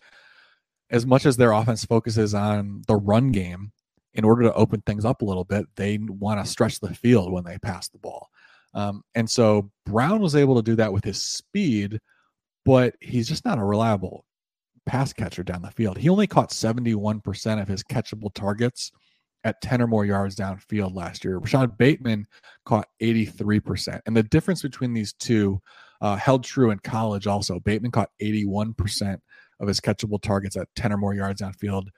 as 0.90 1.06
much 1.06 1.26
as 1.26 1.36
their 1.36 1.52
offense 1.52 1.84
focuses 1.84 2.34
on 2.34 2.82
the 2.86 2.96
run 2.96 3.32
game, 3.32 3.72
in 4.16 4.24
order 4.24 4.42
to 4.42 4.54
open 4.54 4.80
things 4.80 5.04
up 5.04 5.22
a 5.22 5.24
little 5.24 5.44
bit, 5.44 5.66
they 5.76 5.98
want 5.98 6.42
to 6.42 6.50
stretch 6.50 6.80
the 6.80 6.94
field 6.94 7.30
when 7.30 7.44
they 7.44 7.58
pass 7.58 7.88
the 7.88 7.98
ball. 7.98 8.30
Um, 8.74 9.02
and 9.14 9.28
so 9.30 9.70
Brown 9.84 10.20
was 10.20 10.34
able 10.34 10.56
to 10.56 10.62
do 10.62 10.76
that 10.76 10.92
with 10.92 11.04
his 11.04 11.22
speed, 11.22 12.00
but 12.64 12.94
he's 13.00 13.28
just 13.28 13.44
not 13.44 13.58
a 13.58 13.64
reliable 13.64 14.24
pass 14.86 15.12
catcher 15.12 15.42
down 15.42 15.62
the 15.62 15.70
field. 15.70 15.98
He 15.98 16.08
only 16.08 16.26
caught 16.26 16.50
71% 16.50 17.60
of 17.60 17.68
his 17.68 17.82
catchable 17.82 18.32
targets 18.32 18.92
at 19.44 19.60
10 19.60 19.82
or 19.82 19.86
more 19.86 20.04
yards 20.04 20.36
downfield 20.36 20.94
last 20.94 21.24
year. 21.24 21.38
Rashod 21.38 21.76
Bateman 21.76 22.26
caught 22.64 22.88
83%. 23.02 24.00
And 24.06 24.16
the 24.16 24.22
difference 24.22 24.62
between 24.62 24.92
these 24.92 25.12
two 25.12 25.60
uh, 26.00 26.16
held 26.16 26.44
true 26.44 26.70
in 26.70 26.78
college 26.80 27.26
also. 27.26 27.60
Bateman 27.60 27.90
caught 27.90 28.10
81% 28.20 29.18
of 29.60 29.68
his 29.68 29.80
catchable 29.80 30.20
targets 30.20 30.56
at 30.56 30.68
10 30.76 30.92
or 30.92 30.98
more 30.98 31.14
yards 31.14 31.40
downfield. 31.40 31.88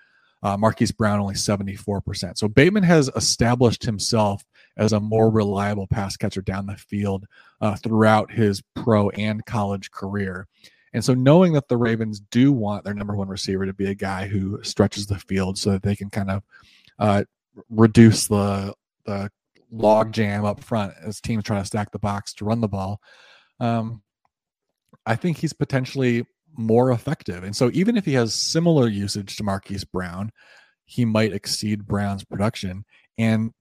Uh, 0.41 0.57
Marquise 0.57 0.93
Brown 0.93 1.19
only 1.19 1.35
74%. 1.35 2.39
So 2.39 2.47
Bateman 2.47 2.85
has 2.85 3.11
established 3.17 3.85
himself 3.85 4.45
as 4.77 4.93
a 4.93 5.01
more 5.01 5.31
reliable 5.31 5.89
pass 5.89 6.17
catcher 6.17 6.43
down 6.43 6.67
the 6.67 6.77
field 6.77 7.27
uh, 7.61 7.75
throughout 7.75 8.31
his 8.31 8.63
pro 8.77 9.11
and 9.11 9.45
college 9.47 9.91
career. 9.91 10.47
And 10.95 11.05
so, 11.05 11.15
knowing 11.15 11.53
that 11.53 11.69
the 11.69 11.77
Ravens 11.77 12.21
do 12.21 12.53
want 12.53 12.85
their 12.85 12.95
number 12.95 13.15
one 13.15 13.29
receiver 13.29 13.67
to 13.67 13.73
be 13.73 13.91
a 13.91 13.95
guy 13.95 14.27
who 14.27 14.63
stretches 14.63 15.07
the 15.07 15.19
field 15.19 15.59
so 15.59 15.71
that 15.71 15.83
they 15.83 15.97
can 15.97 16.11
kind 16.11 16.31
of 16.31 16.43
uh, 16.99 17.25
reduce 17.71 18.27
the 18.27 18.75
the 19.05 19.31
log 19.71 20.13
jam 20.13 20.45
up 20.45 20.63
front 20.63 20.95
as 21.05 21.21
teams 21.21 21.45
trying 21.45 21.61
to 21.61 21.67
stack 21.67 21.93
the 21.93 21.99
box 21.99 22.33
to 22.35 22.45
run 22.45 22.61
the 22.61 22.69
ball. 22.69 23.01
Um, 23.61 24.03
I 25.05 25.17
think 25.17 25.39
he's 25.39 25.53
potentially 25.53 26.25
more 26.57 26.91
effective. 26.93 27.45
And 27.45 27.55
so 27.55 27.71
even 27.73 27.97
if 27.97 28.05
he 28.05 28.15
has 28.15 28.35
similar 28.35 28.89
usage 28.89 29.37
to 29.37 29.45
Marquise 29.45 29.85
Brown, 29.85 30.31
he 30.85 31.05
might 31.05 31.33
exceed 31.33 31.87
Brown's 31.87 32.25
production. 32.25 32.85
And 33.17 33.53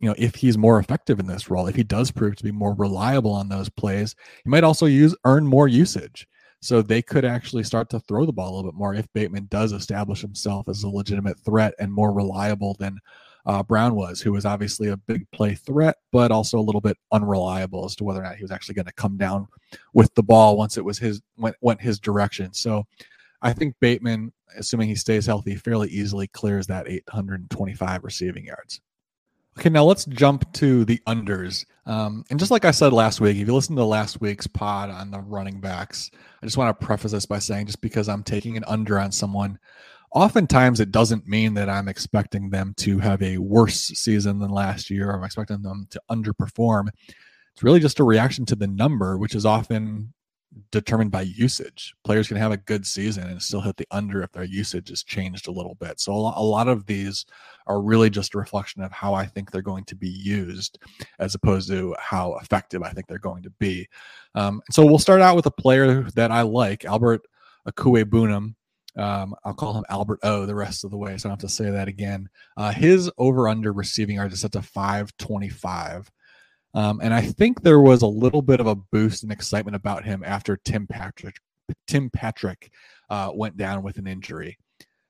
you 0.00 0.08
know, 0.08 0.14
if 0.18 0.34
he's 0.34 0.58
more 0.58 0.80
effective 0.80 1.20
in 1.20 1.26
this 1.26 1.48
role, 1.48 1.68
if 1.68 1.76
he 1.76 1.84
does 1.84 2.10
prove 2.10 2.36
to 2.36 2.44
be 2.44 2.50
more 2.50 2.74
reliable 2.74 3.32
on 3.32 3.48
those 3.48 3.68
plays, 3.68 4.16
he 4.42 4.50
might 4.50 4.64
also 4.64 4.86
use 4.86 5.14
earn 5.24 5.46
more 5.46 5.68
usage. 5.68 6.26
So 6.62 6.80
they 6.80 7.02
could 7.02 7.24
actually 7.24 7.64
start 7.64 7.90
to 7.90 7.98
throw 7.98 8.24
the 8.24 8.32
ball 8.32 8.54
a 8.54 8.54
little 8.54 8.70
bit 8.70 8.78
more 8.78 8.94
if 8.94 9.12
Bateman 9.12 9.48
does 9.50 9.72
establish 9.72 10.20
himself 10.20 10.68
as 10.68 10.84
a 10.84 10.88
legitimate 10.88 11.38
threat 11.40 11.74
and 11.80 11.92
more 11.92 12.12
reliable 12.12 12.76
than 12.78 13.00
uh, 13.46 13.64
Brown 13.64 13.96
was, 13.96 14.20
who 14.20 14.30
was 14.30 14.46
obviously 14.46 14.86
a 14.86 14.96
big 14.96 15.28
play 15.32 15.56
threat, 15.56 15.96
but 16.12 16.30
also 16.30 16.60
a 16.60 16.62
little 16.62 16.80
bit 16.80 16.96
unreliable 17.10 17.84
as 17.84 17.96
to 17.96 18.04
whether 18.04 18.20
or 18.20 18.22
not 18.22 18.36
he 18.36 18.44
was 18.44 18.52
actually 18.52 18.76
going 18.76 18.86
to 18.86 18.92
come 18.92 19.16
down 19.16 19.48
with 19.92 20.14
the 20.14 20.22
ball 20.22 20.56
once 20.56 20.78
it 20.78 20.84
was 20.84 20.98
his 20.98 21.20
went 21.36 21.56
went 21.60 21.80
his 21.80 21.98
direction. 21.98 22.52
So 22.52 22.84
I 23.42 23.52
think 23.52 23.74
Bateman, 23.80 24.32
assuming 24.56 24.88
he 24.88 24.94
stays 24.94 25.26
healthy, 25.26 25.56
fairly 25.56 25.88
easily 25.88 26.28
clears 26.28 26.68
that 26.68 26.88
825 26.88 28.04
receiving 28.04 28.44
yards. 28.44 28.80
Okay, 29.58 29.68
now 29.68 29.84
let's 29.84 30.06
jump 30.06 30.50
to 30.54 30.84
the 30.84 31.00
unders. 31.06 31.64
Um, 31.84 32.24
and 32.30 32.38
just 32.38 32.50
like 32.50 32.64
I 32.64 32.70
said 32.70 32.92
last 32.92 33.20
week, 33.20 33.36
if 33.36 33.46
you 33.46 33.54
listen 33.54 33.76
to 33.76 33.84
last 33.84 34.20
week's 34.20 34.46
pod 34.46 34.88
on 34.88 35.10
the 35.10 35.20
running 35.20 35.60
backs, 35.60 36.10
I 36.42 36.46
just 36.46 36.56
want 36.56 36.78
to 36.78 36.86
preface 36.86 37.12
this 37.12 37.26
by 37.26 37.38
saying 37.38 37.66
just 37.66 37.80
because 37.80 38.08
I'm 38.08 38.22
taking 38.22 38.56
an 38.56 38.64
under 38.66 38.98
on 38.98 39.12
someone 39.12 39.58
oftentimes 40.14 40.80
it 40.80 40.92
doesn't 40.92 41.26
mean 41.26 41.54
that 41.54 41.68
I'm 41.68 41.88
expecting 41.88 42.50
them 42.50 42.74
to 42.78 42.98
have 42.98 43.22
a 43.22 43.38
worse 43.38 43.80
season 43.80 44.38
than 44.38 44.50
last 44.50 44.90
year 44.90 45.10
or 45.10 45.16
I'm 45.16 45.24
expecting 45.24 45.62
them 45.62 45.86
to 45.90 46.00
underperform. 46.10 46.88
It's 47.54 47.62
really 47.62 47.80
just 47.80 48.00
a 48.00 48.04
reaction 48.04 48.46
to 48.46 48.56
the 48.56 48.66
number, 48.66 49.18
which 49.18 49.34
is 49.34 49.46
often 49.46 50.12
determined 50.70 51.10
by 51.10 51.22
usage. 51.22 51.94
Players 52.04 52.28
can 52.28 52.36
have 52.36 52.52
a 52.52 52.56
good 52.56 52.86
season 52.86 53.24
and 53.24 53.42
still 53.42 53.60
hit 53.60 53.76
the 53.76 53.86
under 53.90 54.22
if 54.22 54.32
their 54.32 54.44
usage 54.44 54.88
has 54.88 55.02
changed 55.02 55.48
a 55.48 55.52
little 55.52 55.74
bit. 55.76 56.00
So 56.00 56.12
a 56.12 56.42
lot 56.42 56.68
of 56.68 56.86
these 56.86 57.24
are 57.66 57.80
really 57.80 58.10
just 58.10 58.34
a 58.34 58.38
reflection 58.38 58.82
of 58.82 58.92
how 58.92 59.14
I 59.14 59.26
think 59.26 59.50
they're 59.50 59.62
going 59.62 59.84
to 59.84 59.96
be 59.96 60.08
used 60.08 60.78
as 61.18 61.34
opposed 61.34 61.68
to 61.68 61.94
how 61.98 62.36
effective 62.42 62.82
I 62.82 62.90
think 62.90 63.06
they're 63.06 63.18
going 63.18 63.42
to 63.44 63.50
be. 63.50 63.88
Um, 64.34 64.62
so 64.70 64.84
we'll 64.84 64.98
start 64.98 65.20
out 65.20 65.36
with 65.36 65.46
a 65.46 65.50
player 65.50 66.02
that 66.14 66.30
I 66.30 66.42
like, 66.42 66.84
Albert 66.84 67.22
Okwuegbunam. 67.68 68.54
Um, 68.94 69.34
I'll 69.44 69.54
call 69.54 69.74
him 69.74 69.84
Albert 69.88 70.20
O 70.22 70.44
the 70.44 70.54
rest 70.54 70.84
of 70.84 70.90
the 70.90 70.98
way, 70.98 71.16
so 71.16 71.26
I 71.26 71.30
don't 71.30 71.40
have 71.40 71.48
to 71.50 71.54
say 71.54 71.70
that 71.70 71.88
again. 71.88 72.28
Uh, 72.58 72.72
his 72.72 73.10
over 73.16 73.48
under 73.48 73.72
receiving 73.72 74.16
yards 74.16 74.34
is 74.34 74.40
set 74.40 74.52
to 74.52 74.60
525. 74.60 76.10
Um, 76.74 77.00
and 77.02 77.12
I 77.12 77.20
think 77.20 77.62
there 77.62 77.80
was 77.80 78.02
a 78.02 78.06
little 78.06 78.42
bit 78.42 78.60
of 78.60 78.66
a 78.66 78.74
boost 78.74 79.22
and 79.22 79.32
excitement 79.32 79.76
about 79.76 80.04
him 80.04 80.22
after 80.24 80.56
Tim 80.56 80.86
Patrick 80.86 81.36
Tim 81.86 82.10
Patrick 82.10 82.70
uh, 83.10 83.30
went 83.34 83.56
down 83.56 83.82
with 83.82 83.98
an 83.98 84.06
injury. 84.06 84.58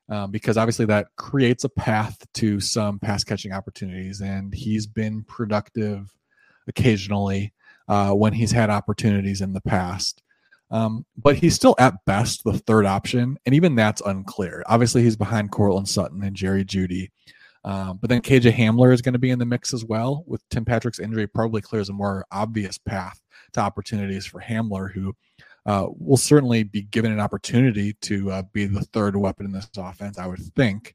Um, 0.09 0.31
because 0.31 0.57
obviously 0.59 0.85
that 0.87 1.07
creates 1.17 1.65
a 1.65 1.71
path 1.71 2.19
to 2.35 2.61
some 2.61 2.99
pass 2.99 3.25
catching 3.25 3.53
opportunities, 3.53 4.21
and 4.21 4.53
he's 4.53 4.87
been 4.87 5.23
productive 5.25 6.13
occasionally 6.69 7.55
uh, 7.89 8.11
when 8.11 8.33
he's 8.33 8.51
had 8.51 8.69
opportunities 8.69 9.41
in 9.41 9.53
the 9.53 9.61
past. 9.63 10.23
Um, 10.71 11.07
but 11.17 11.37
he's 11.37 11.55
still 11.55 11.75
at 11.79 12.05
best 12.05 12.45
the 12.45 12.59
third 12.59 12.85
option, 12.85 13.39
and 13.47 13.55
even 13.55 13.75
that's 13.75 14.03
unclear. 14.05 14.65
Obviously, 14.67 15.03
he's 15.03 15.17
behind 15.17 15.51
Courtland 15.51 15.89
Sutton 15.89 16.23
and 16.23 16.37
Jerry 16.37 16.65
Jeudy. 16.65 17.11
Um, 17.65 17.99
but 18.01 18.11
then 18.11 18.23
KJ 18.23 18.53
Hamler 18.55 18.93
is 18.93 19.03
going 19.03 19.13
to 19.13 19.19
be 19.19 19.31
in 19.31 19.39
the 19.39 19.47
mix 19.47 19.73
as 19.73 19.85
well. 19.85 20.25
With 20.27 20.49
Tim 20.49 20.65
Patrick's 20.65 20.99
injury, 20.99 21.27
probably 21.27 21.63
clears 21.63 21.89
a 21.89 21.93
more 21.93 22.27
obvious 22.33 22.79
path 22.79 23.21
to 23.53 23.61
opportunities 23.61 24.27
for 24.27 24.41
Hamler, 24.41 24.93
who 24.93 25.15
uh, 25.65 25.87
will 25.97 26.17
certainly 26.17 26.65
be 26.65 26.83
given 26.83 27.13
an 27.13 27.21
opportunity 27.21 27.95
to 28.03 28.31
uh, 28.33 28.43
be 28.53 28.67
the 28.67 28.83
third 28.83 29.17
weapon 29.17 29.47
in 29.47 29.53
this 29.53 29.69
offense, 29.77 30.19
I 30.19 30.27
would 30.27 30.41
think. 30.57 30.95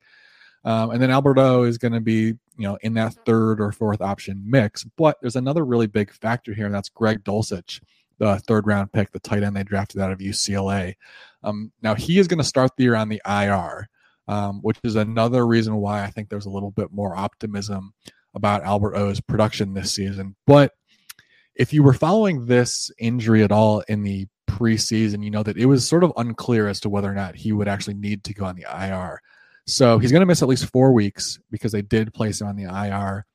Um, 0.66 0.90
and 0.90 1.02
then 1.02 1.12
Albert 1.12 1.38
O 1.38 1.64
is 1.64 1.78
going 1.78 1.94
to 1.94 2.02
be, 2.02 2.22
you 2.22 2.38
know, 2.58 2.78
in 2.82 2.96
that 2.96 3.16
third 3.26 3.62
or 3.62 3.72
fourth 3.72 4.02
option 4.02 4.44
mix. 4.46 4.84
But 4.84 5.18
there's 5.22 5.38
another 5.38 5.64
really 5.64 5.88
big 5.88 6.12
factor 6.12 6.54
here, 6.54 6.66
and 6.66 6.76
that's 6.76 6.90
Greg 6.90 7.24
Dulcich 7.24 7.80
the 8.18 8.40
third 8.40 8.68
round 8.68 8.92
pick, 8.92 9.12
the 9.12 9.20
tight 9.20 9.44
end 9.44 9.56
they 9.56 9.64
drafted 9.64 10.02
out 10.02 10.12
of 10.12 10.20
UCLA. 10.20 10.96
Um, 11.44 11.72
now 11.82 11.96
he 11.96 12.20
is 12.20 12.28
going 12.28 12.40
to 12.40 12.44
start 12.44 12.72
the 12.76 12.84
year 12.84 12.96
on 12.96 13.10
the 13.10 13.22
IR, 13.26 13.90
um, 14.28 14.60
which 14.62 14.78
is 14.84 14.96
another 14.96 15.46
reason 15.46 15.76
why 15.78 16.04
I 16.04 16.10
think 16.10 16.30
there's 16.30 16.46
a 16.46 16.52
little 16.52 16.72
bit 16.72 16.92
more 16.92 17.16
optimism 17.16 17.94
about 18.34 18.64
Albert 18.64 18.96
O's 18.96 19.20
production 19.22 19.74
this 19.74 19.94
season. 19.94 20.36
But 20.46 20.74
if 21.56 21.74
you 21.74 21.84
were 21.84 21.94
following 21.94 22.46
this 22.46 22.92
injury 23.00 23.44
at 23.44 23.52
all 23.52 23.82
in 23.88 24.04
the 24.04 24.28
preseason, 24.50 25.24
you 25.24 25.32
know 25.32 25.44
that 25.44 25.58
it 25.58 25.66
was 25.66 25.88
sort 25.88 26.04
of 26.04 26.14
unclear 26.18 26.68
as 26.68 26.80
to 26.82 26.90
whether 26.90 27.10
or 27.10 27.16
not 27.16 27.36
he 27.36 27.52
would 27.52 27.68
actually 27.68 27.96
need 27.96 28.24
to 28.26 28.34
go 28.34 28.46
on 28.46 28.56
the 28.56 28.66
IR. 28.70 29.22
So 29.66 30.00
he's 30.00 30.12
going 30.12 30.22
to 30.22 30.26
miss 30.26 30.42
at 30.42 30.48
least 30.48 30.72
four 30.72 30.94
weeks 30.94 31.40
because 31.52 31.72
they 31.72 31.82
did 31.82 32.14
place 32.14 32.40
him 32.42 32.48
on 32.48 32.56
the 32.56 32.64
IR 32.64 33.26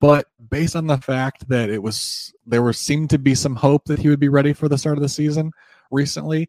but 0.00 0.26
based 0.50 0.76
on 0.76 0.86
the 0.86 0.98
fact 0.98 1.48
that 1.48 1.70
it 1.70 1.82
was 1.82 2.32
there 2.46 2.62
was 2.62 2.78
seemed 2.78 3.10
to 3.10 3.18
be 3.18 3.34
some 3.34 3.56
hope 3.56 3.84
that 3.86 3.98
he 3.98 4.08
would 4.08 4.20
be 4.20 4.28
ready 4.28 4.52
for 4.52 4.68
the 4.68 4.78
start 4.78 4.98
of 4.98 5.02
the 5.02 5.08
season 5.08 5.52
recently 5.90 6.48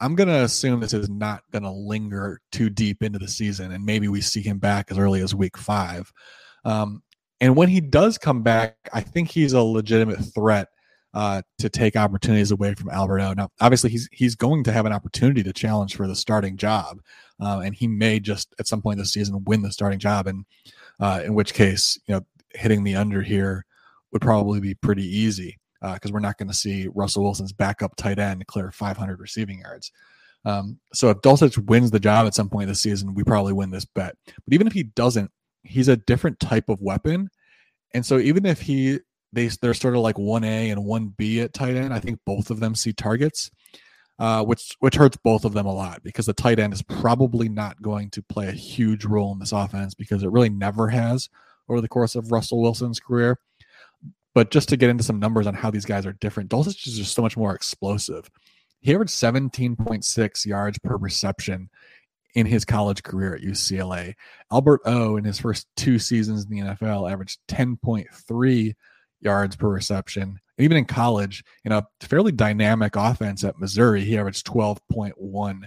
i'm 0.00 0.14
going 0.14 0.28
to 0.28 0.44
assume 0.44 0.80
this 0.80 0.94
is 0.94 1.08
not 1.08 1.42
going 1.52 1.62
to 1.62 1.70
linger 1.70 2.40
too 2.52 2.70
deep 2.70 3.02
into 3.02 3.18
the 3.18 3.28
season 3.28 3.72
and 3.72 3.84
maybe 3.84 4.08
we 4.08 4.20
see 4.20 4.42
him 4.42 4.58
back 4.58 4.90
as 4.90 4.98
early 4.98 5.20
as 5.20 5.34
week 5.34 5.56
five 5.56 6.12
um, 6.64 7.02
and 7.40 7.56
when 7.56 7.68
he 7.68 7.80
does 7.80 8.18
come 8.18 8.42
back 8.42 8.76
i 8.92 9.00
think 9.00 9.28
he's 9.28 9.52
a 9.52 9.62
legitimate 9.62 10.20
threat 10.34 10.68
uh, 11.14 11.42
to 11.58 11.68
take 11.68 11.96
opportunities 11.96 12.50
away 12.50 12.74
from 12.74 12.90
Albert 12.90 13.20
O. 13.20 13.32
Now, 13.32 13.48
obviously, 13.60 13.90
he's 13.90 14.08
he's 14.12 14.34
going 14.34 14.62
to 14.64 14.72
have 14.72 14.86
an 14.86 14.92
opportunity 14.92 15.42
to 15.42 15.52
challenge 15.52 15.96
for 15.96 16.06
the 16.06 16.14
starting 16.14 16.56
job, 16.56 17.00
uh, 17.40 17.62
and 17.64 17.74
he 17.74 17.86
may 17.86 18.20
just 18.20 18.54
at 18.58 18.66
some 18.66 18.82
point 18.82 18.98
this 18.98 19.12
season 19.12 19.42
win 19.44 19.62
the 19.62 19.72
starting 19.72 19.98
job. 19.98 20.26
And 20.26 20.44
uh, 21.00 21.22
in 21.24 21.34
which 21.34 21.54
case, 21.54 21.98
you 22.06 22.14
know, 22.14 22.26
hitting 22.54 22.84
the 22.84 22.94
under 22.94 23.22
here 23.22 23.64
would 24.12 24.22
probably 24.22 24.60
be 24.60 24.74
pretty 24.74 25.04
easy 25.04 25.58
because 25.80 26.10
uh, 26.10 26.14
we're 26.14 26.20
not 26.20 26.38
going 26.38 26.48
to 26.48 26.54
see 26.54 26.88
Russell 26.94 27.22
Wilson's 27.22 27.52
backup 27.52 27.96
tight 27.96 28.18
end 28.18 28.46
clear 28.46 28.70
500 28.70 29.20
receiving 29.20 29.60
yards. 29.60 29.92
Um, 30.44 30.78
so 30.92 31.10
if 31.10 31.18
Dulcich 31.18 31.58
wins 31.66 31.90
the 31.90 32.00
job 32.00 32.26
at 32.26 32.34
some 32.34 32.48
point 32.48 32.68
this 32.68 32.80
season, 32.80 33.14
we 33.14 33.24
probably 33.24 33.52
win 33.52 33.70
this 33.70 33.84
bet. 33.84 34.16
But 34.26 34.54
even 34.54 34.66
if 34.66 34.72
he 34.72 34.84
doesn't, 34.84 35.30
he's 35.62 35.88
a 35.88 35.96
different 35.96 36.40
type 36.40 36.68
of 36.68 36.80
weapon. 36.80 37.28
And 37.94 38.04
so 38.04 38.18
even 38.18 38.46
if 38.46 38.60
he 38.60 39.00
they 39.32 39.48
they're 39.48 39.74
sort 39.74 39.94
of 39.94 40.00
like 40.00 40.18
one 40.18 40.44
A 40.44 40.70
and 40.70 40.84
one 40.84 41.14
B 41.16 41.40
at 41.40 41.52
tight 41.52 41.76
end, 41.76 41.92
I 41.92 42.00
think 42.00 42.20
both 42.24 42.50
of 42.50 42.60
them 42.60 42.74
see 42.74 42.92
targets, 42.92 43.50
uh, 44.18 44.44
which 44.44 44.76
which 44.80 44.94
hurts 44.94 45.18
both 45.22 45.44
of 45.44 45.52
them 45.52 45.66
a 45.66 45.74
lot 45.74 46.02
because 46.02 46.26
the 46.26 46.32
tight 46.32 46.58
end 46.58 46.72
is 46.72 46.82
probably 46.82 47.48
not 47.48 47.80
going 47.82 48.10
to 48.10 48.22
play 48.22 48.48
a 48.48 48.52
huge 48.52 49.04
role 49.04 49.32
in 49.32 49.38
this 49.38 49.52
offense 49.52 49.94
because 49.94 50.22
it 50.22 50.30
really 50.30 50.48
never 50.48 50.88
has 50.88 51.28
over 51.68 51.80
the 51.80 51.88
course 51.88 52.14
of 52.14 52.32
Russell 52.32 52.62
Wilson's 52.62 53.00
career. 53.00 53.38
But 54.38 54.52
just 54.52 54.68
to 54.68 54.76
get 54.76 54.88
into 54.88 55.02
some 55.02 55.18
numbers 55.18 55.48
on 55.48 55.54
how 55.54 55.72
these 55.72 55.84
guys 55.84 56.06
are 56.06 56.12
different, 56.12 56.48
Dulcich 56.48 56.86
is 56.86 56.96
just 56.96 57.12
so 57.12 57.22
much 57.22 57.36
more 57.36 57.56
explosive. 57.56 58.30
He 58.78 58.94
averaged 58.94 59.10
17.6 59.10 60.46
yards 60.46 60.78
per 60.78 60.96
reception 60.96 61.70
in 62.36 62.46
his 62.46 62.64
college 62.64 63.02
career 63.02 63.34
at 63.34 63.42
UCLA. 63.42 64.14
Albert 64.52 64.82
O, 64.84 65.16
in 65.16 65.24
his 65.24 65.40
first 65.40 65.66
two 65.76 65.98
seasons 65.98 66.44
in 66.44 66.50
the 66.52 66.60
NFL, 66.60 67.10
averaged 67.10 67.40
10.3 67.48 68.74
yards 69.20 69.56
per 69.56 69.68
reception. 69.68 70.22
And 70.22 70.64
even 70.64 70.76
in 70.76 70.84
college, 70.84 71.42
in 71.64 71.72
a 71.72 71.84
fairly 72.00 72.30
dynamic 72.30 72.94
offense 72.94 73.42
at 73.42 73.58
Missouri, 73.58 74.04
he 74.04 74.16
averaged 74.16 74.46
12.1 74.46 75.62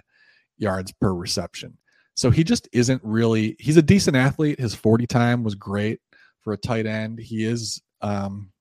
yards 0.58 0.94
per 0.94 1.14
reception. 1.14 1.78
So 2.16 2.32
he 2.32 2.46
just 2.46 2.70
isn't 2.72 3.02
really, 3.04 3.58
he's 3.60 3.76
a 3.76 3.82
decent 3.82 4.16
athlete. 4.16 4.62
His 4.62 4.76
40 4.76 5.08
time 5.08 5.44
was 5.44 5.56
great 5.56 6.00
for 6.40 6.54
a 6.54 6.58
tight 6.58 6.86
end. 6.86 7.20
He 7.20 7.44
is 7.44 7.82
um, 8.00 8.52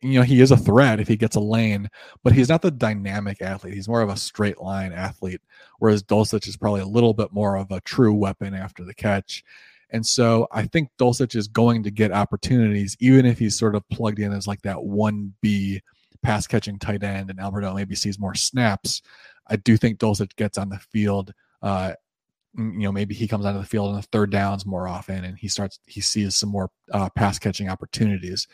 you 0.00 0.18
know, 0.18 0.22
he 0.22 0.40
is 0.40 0.50
a 0.50 0.56
threat 0.56 1.00
if 1.00 1.08
he 1.08 1.16
gets 1.16 1.36
a 1.36 1.40
lane, 1.40 1.88
but 2.22 2.32
he's 2.32 2.48
not 2.48 2.62
the 2.62 2.70
dynamic 2.70 3.42
athlete. 3.42 3.74
He's 3.74 3.88
more 3.88 4.02
of 4.02 4.08
a 4.08 4.16
straight 4.16 4.60
line 4.60 4.92
athlete, 4.92 5.40
whereas 5.78 6.02
Dulcich 6.02 6.48
is 6.48 6.56
probably 6.56 6.80
a 6.80 6.86
little 6.86 7.14
bit 7.14 7.32
more 7.32 7.56
of 7.56 7.70
a 7.70 7.80
true 7.80 8.14
weapon 8.14 8.54
after 8.54 8.84
the 8.84 8.94
catch. 8.94 9.44
And 9.90 10.06
so 10.06 10.48
I 10.50 10.64
think 10.66 10.88
Dulcich 10.98 11.36
is 11.36 11.48
going 11.48 11.82
to 11.82 11.90
get 11.90 12.12
opportunities, 12.12 12.96
even 12.98 13.26
if 13.26 13.38
he's 13.38 13.58
sort 13.58 13.74
of 13.74 13.88
plugged 13.90 14.18
in 14.18 14.32
as 14.32 14.46
like 14.46 14.62
that 14.62 14.76
1B 14.76 15.80
pass 16.22 16.46
catching 16.46 16.78
tight 16.78 17.02
end 17.02 17.30
and 17.30 17.40
Albert 17.40 17.64
O 17.64 17.74
maybe 17.74 17.94
sees 17.94 18.18
more 18.18 18.34
snaps. 18.34 19.02
I 19.48 19.56
do 19.56 19.76
think 19.76 19.98
Dulcich 19.98 20.34
gets 20.36 20.56
on 20.56 20.68
the 20.70 20.78
field. 20.78 21.34
Uh, 21.60 21.92
you 22.56 22.80
know, 22.80 22.92
maybe 22.92 23.14
he 23.14 23.28
comes 23.28 23.44
onto 23.44 23.60
the 23.60 23.66
field 23.66 23.90
on 23.90 23.96
the 23.96 24.02
third 24.02 24.30
downs 24.30 24.66
more 24.66 24.86
often 24.86 25.24
and 25.24 25.38
he 25.38 25.48
starts, 25.48 25.78
he 25.86 26.00
sees 26.00 26.36
some 26.36 26.50
more 26.50 26.70
uh, 26.92 27.08
pass 27.10 27.38
catching 27.38 27.68
opportunities. 27.68 28.46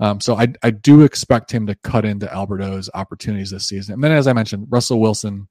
Um, 0.00 0.20
so 0.20 0.36
I, 0.36 0.48
I 0.62 0.70
do 0.70 1.02
expect 1.02 1.50
him 1.50 1.66
to 1.66 1.74
cut 1.76 2.04
into 2.04 2.32
Albert 2.32 2.62
O's 2.62 2.88
opportunities 2.94 3.50
this 3.50 3.66
season. 3.66 3.94
And 3.94 4.04
then, 4.04 4.12
as 4.12 4.26
I 4.26 4.32
mentioned, 4.32 4.68
Russell 4.70 5.00
Wilson, 5.00 5.48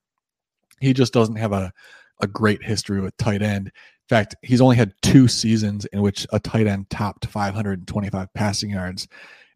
he 0.79 0.93
just 0.93 1.13
doesn't 1.13 1.35
have 1.35 1.51
a, 1.51 1.73
a 2.21 2.27
great 2.27 2.63
history 2.63 3.01
with 3.01 3.17
tight 3.17 3.41
end. 3.41 3.67
In 3.67 4.15
fact, 4.15 4.35
he's 4.41 4.61
only 4.61 4.77
had 4.77 4.93
two 5.01 5.27
seasons 5.27 5.85
in 5.85 6.01
which 6.01 6.25
a 6.31 6.39
tight 6.39 6.67
end 6.67 6.89
topped 6.89 7.25
525 7.25 8.33
passing 8.33 8.69
yards, 8.69 9.07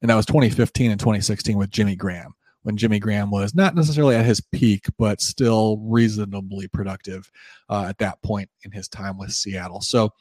and 0.01 0.10
that 0.10 0.15
was 0.15 0.25
2015 0.25 0.91
and 0.91 1.00
2016 1.00 1.57
with 1.57 1.69
Jimmy 1.69 1.95
Graham, 1.95 2.33
when 2.63 2.77
Jimmy 2.77 3.00
Graham 3.00 3.32
was 3.32 3.56
not 3.56 3.75
necessarily 3.75 4.15
at 4.15 4.25
his 4.25 4.41
peak, 4.41 4.86
but 4.98 5.22
still 5.22 5.77
reasonably 5.77 6.68
productive 6.68 7.32
uh, 7.70 7.86
at 7.88 7.98
that 8.00 8.22
point 8.22 8.50
in 8.63 8.72
his 8.72 8.88
time 8.88 9.18
with 9.18 9.32
Seattle. 9.32 9.82
So 9.82 10.12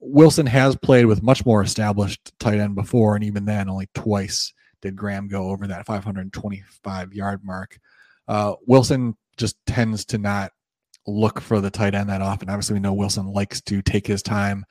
Wilson 0.00 0.46
has 0.46 0.76
played 0.76 1.06
with 1.06 1.22
much 1.22 1.44
more 1.44 1.62
established 1.62 2.32
tight 2.38 2.60
end 2.60 2.74
before, 2.74 3.14
and 3.14 3.24
even 3.24 3.44
then, 3.44 3.68
only 3.68 3.88
twice 3.94 4.52
did 4.80 4.96
Graham 4.96 5.28
go 5.28 5.50
over 5.50 5.66
that 5.66 5.86
525 5.86 7.12
yard 7.12 7.40
mark. 7.42 7.78
Uh, 8.26 8.54
Wilson 8.66 9.16
just 9.36 9.56
tends 9.66 10.04
to 10.06 10.18
not 10.18 10.52
look 11.06 11.40
for 11.40 11.60
the 11.60 11.70
tight 11.70 11.94
end 11.94 12.10
that 12.10 12.22
often. 12.22 12.48
Obviously, 12.48 12.74
we 12.74 12.80
know 12.80 12.92
Wilson 12.92 13.26
likes 13.26 13.60
to 13.62 13.82
take 13.82 14.06
his 14.06 14.22
time 14.22 14.64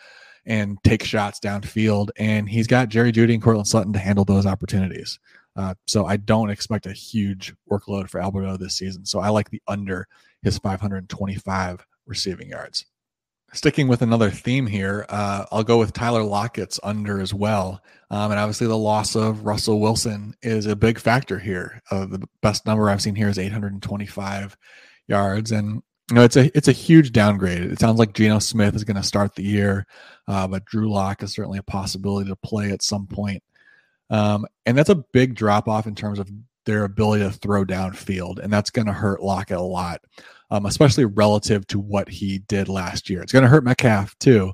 and 0.46 0.78
take 0.84 1.04
shots 1.04 1.40
downfield, 1.40 2.10
and 2.18 2.48
he's 2.48 2.68
got 2.68 2.90
Jerry 2.90 3.12
Jeudy 3.12 3.34
and 3.34 3.44
Courtland 3.44 3.68
Sutton 3.68 3.94
to 3.94 4.00
handle 4.00 4.24
those 4.24 4.46
opportunities. 4.46 5.20
Uh, 5.58 5.74
so 5.88 6.06
I 6.06 6.18
don't 6.18 6.52
expect 6.52 6.86
a 6.86 6.94
huge 6.94 7.54
workload 7.70 8.10
for 8.10 8.22
Albert 8.22 8.46
O 8.46 8.58
this 8.58 8.76
season. 8.76 9.06
So 9.06 9.20
I 9.20 9.30
like 9.30 9.50
the 9.50 9.62
under 9.68 10.08
his 10.44 10.60
525 10.60 11.86
receiving 12.06 12.50
yards. 12.50 12.86
Sticking 13.54 13.88
with 13.88 14.02
another 14.02 14.30
theme 14.30 14.68
here, 14.68 15.06
uh, 15.10 15.46
I'll 15.52 15.64
go 15.64 15.80
with 15.80 15.94
Tyler 15.94 16.22
Lockett's 16.22 16.82
under 16.84 17.20
as 17.22 17.34
well. 17.34 17.82
Um, 18.12 18.32
and 18.32 18.40
obviously, 18.40 18.68
the 18.68 18.78
loss 18.78 19.16
of 19.16 19.46
Russell 19.46 19.80
Wilson 19.80 20.36
is 20.42 20.66
a 20.66 20.76
big 20.76 21.00
factor 21.00 21.40
here. 21.40 21.82
Uh, 21.90 22.06
the 22.06 22.28
best 22.42 22.66
number 22.66 22.90
I've 22.90 23.02
seen 23.02 23.16
here 23.16 23.30
is 23.30 23.40
825 23.40 24.58
yards, 25.08 25.54
and 25.54 25.82
you 26.10 26.16
know 26.16 26.24
it's 26.24 26.36
a 26.36 26.56
it's 26.58 26.68
a 26.68 26.74
huge 26.74 27.14
downgrade. 27.14 27.62
It 27.62 27.80
sounds 27.80 28.00
like 28.00 28.14
Geno 28.14 28.40
Smith 28.40 28.76
is 28.76 28.84
going 28.84 28.98
to 28.98 29.04
start 29.04 29.36
the 29.36 29.44
year, 29.44 29.88
uh, 30.28 30.46
but 30.48 30.66
Drew 30.66 30.92
Lock 30.92 31.24
is 31.24 31.32
certainly 31.34 31.58
a 31.58 31.64
possibility 31.64 32.30
to 32.30 32.36
play 32.36 32.72
at 32.72 32.84
some 32.84 33.08
point. 33.08 33.42
Um, 34.10 34.46
and 34.66 34.78
that's 34.78 34.90
a 34.90 34.96
big 34.96 35.36
drop 35.36 35.68
off 35.68 35.88
in 35.88 35.96
terms 35.96 36.20
of 36.20 36.30
their 36.66 36.84
ability 36.84 37.24
to 37.24 37.32
throw 37.32 37.66
downfield, 37.66 38.40
and 38.40 38.52
that's 38.52 38.70
going 38.70 38.88
to 38.88 38.94
hurt 38.94 39.22
Lockett 39.22 39.58
a 39.58 39.62
lot 39.62 40.02
um, 40.50 40.66
especially 40.66 41.06
relative 41.06 41.66
to 41.68 41.80
what 41.80 42.10
he 42.10 42.40
did 42.40 42.70
last 42.70 43.10
year. 43.10 43.22
It's 43.22 43.32
going 43.32 43.44
to 43.44 43.50
hurt 43.50 43.64
Metcalf 43.64 44.18
too, 44.20 44.54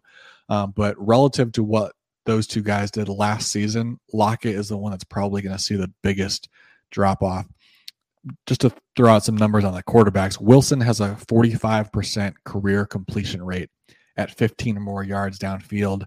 um, 0.49 0.73
but 0.75 0.95
relative 0.97 1.51
to 1.53 1.63
what 1.63 1.93
those 2.25 2.47
two 2.47 2.61
guys 2.61 2.89
did 2.89 3.09
last 3.09 3.51
season, 3.51 3.99
Lockett 4.11 4.55
is 4.55 4.69
the 4.69 4.77
one 4.77 4.91
that's 4.91 5.03
probably 5.03 5.41
going 5.41 5.55
to 5.55 5.61
see 5.61 5.75
the 5.75 5.91
biggest 6.01 6.49
drop 6.89 7.21
off. 7.21 7.45
Just 8.47 8.61
to 8.61 8.71
throw 8.95 9.11
out 9.11 9.25
some 9.25 9.35
numbers 9.35 9.65
on 9.65 9.73
the 9.73 9.83
quarterbacks, 9.83 10.39
Wilson 10.39 10.79
has 10.79 11.01
a 11.01 11.17
45% 11.27 12.35
career 12.45 12.85
completion 12.85 13.43
rate 13.43 13.69
at 14.15 14.31
15 14.31 14.77
or 14.77 14.79
more 14.79 15.03
yards 15.03 15.37
downfield. 15.37 16.05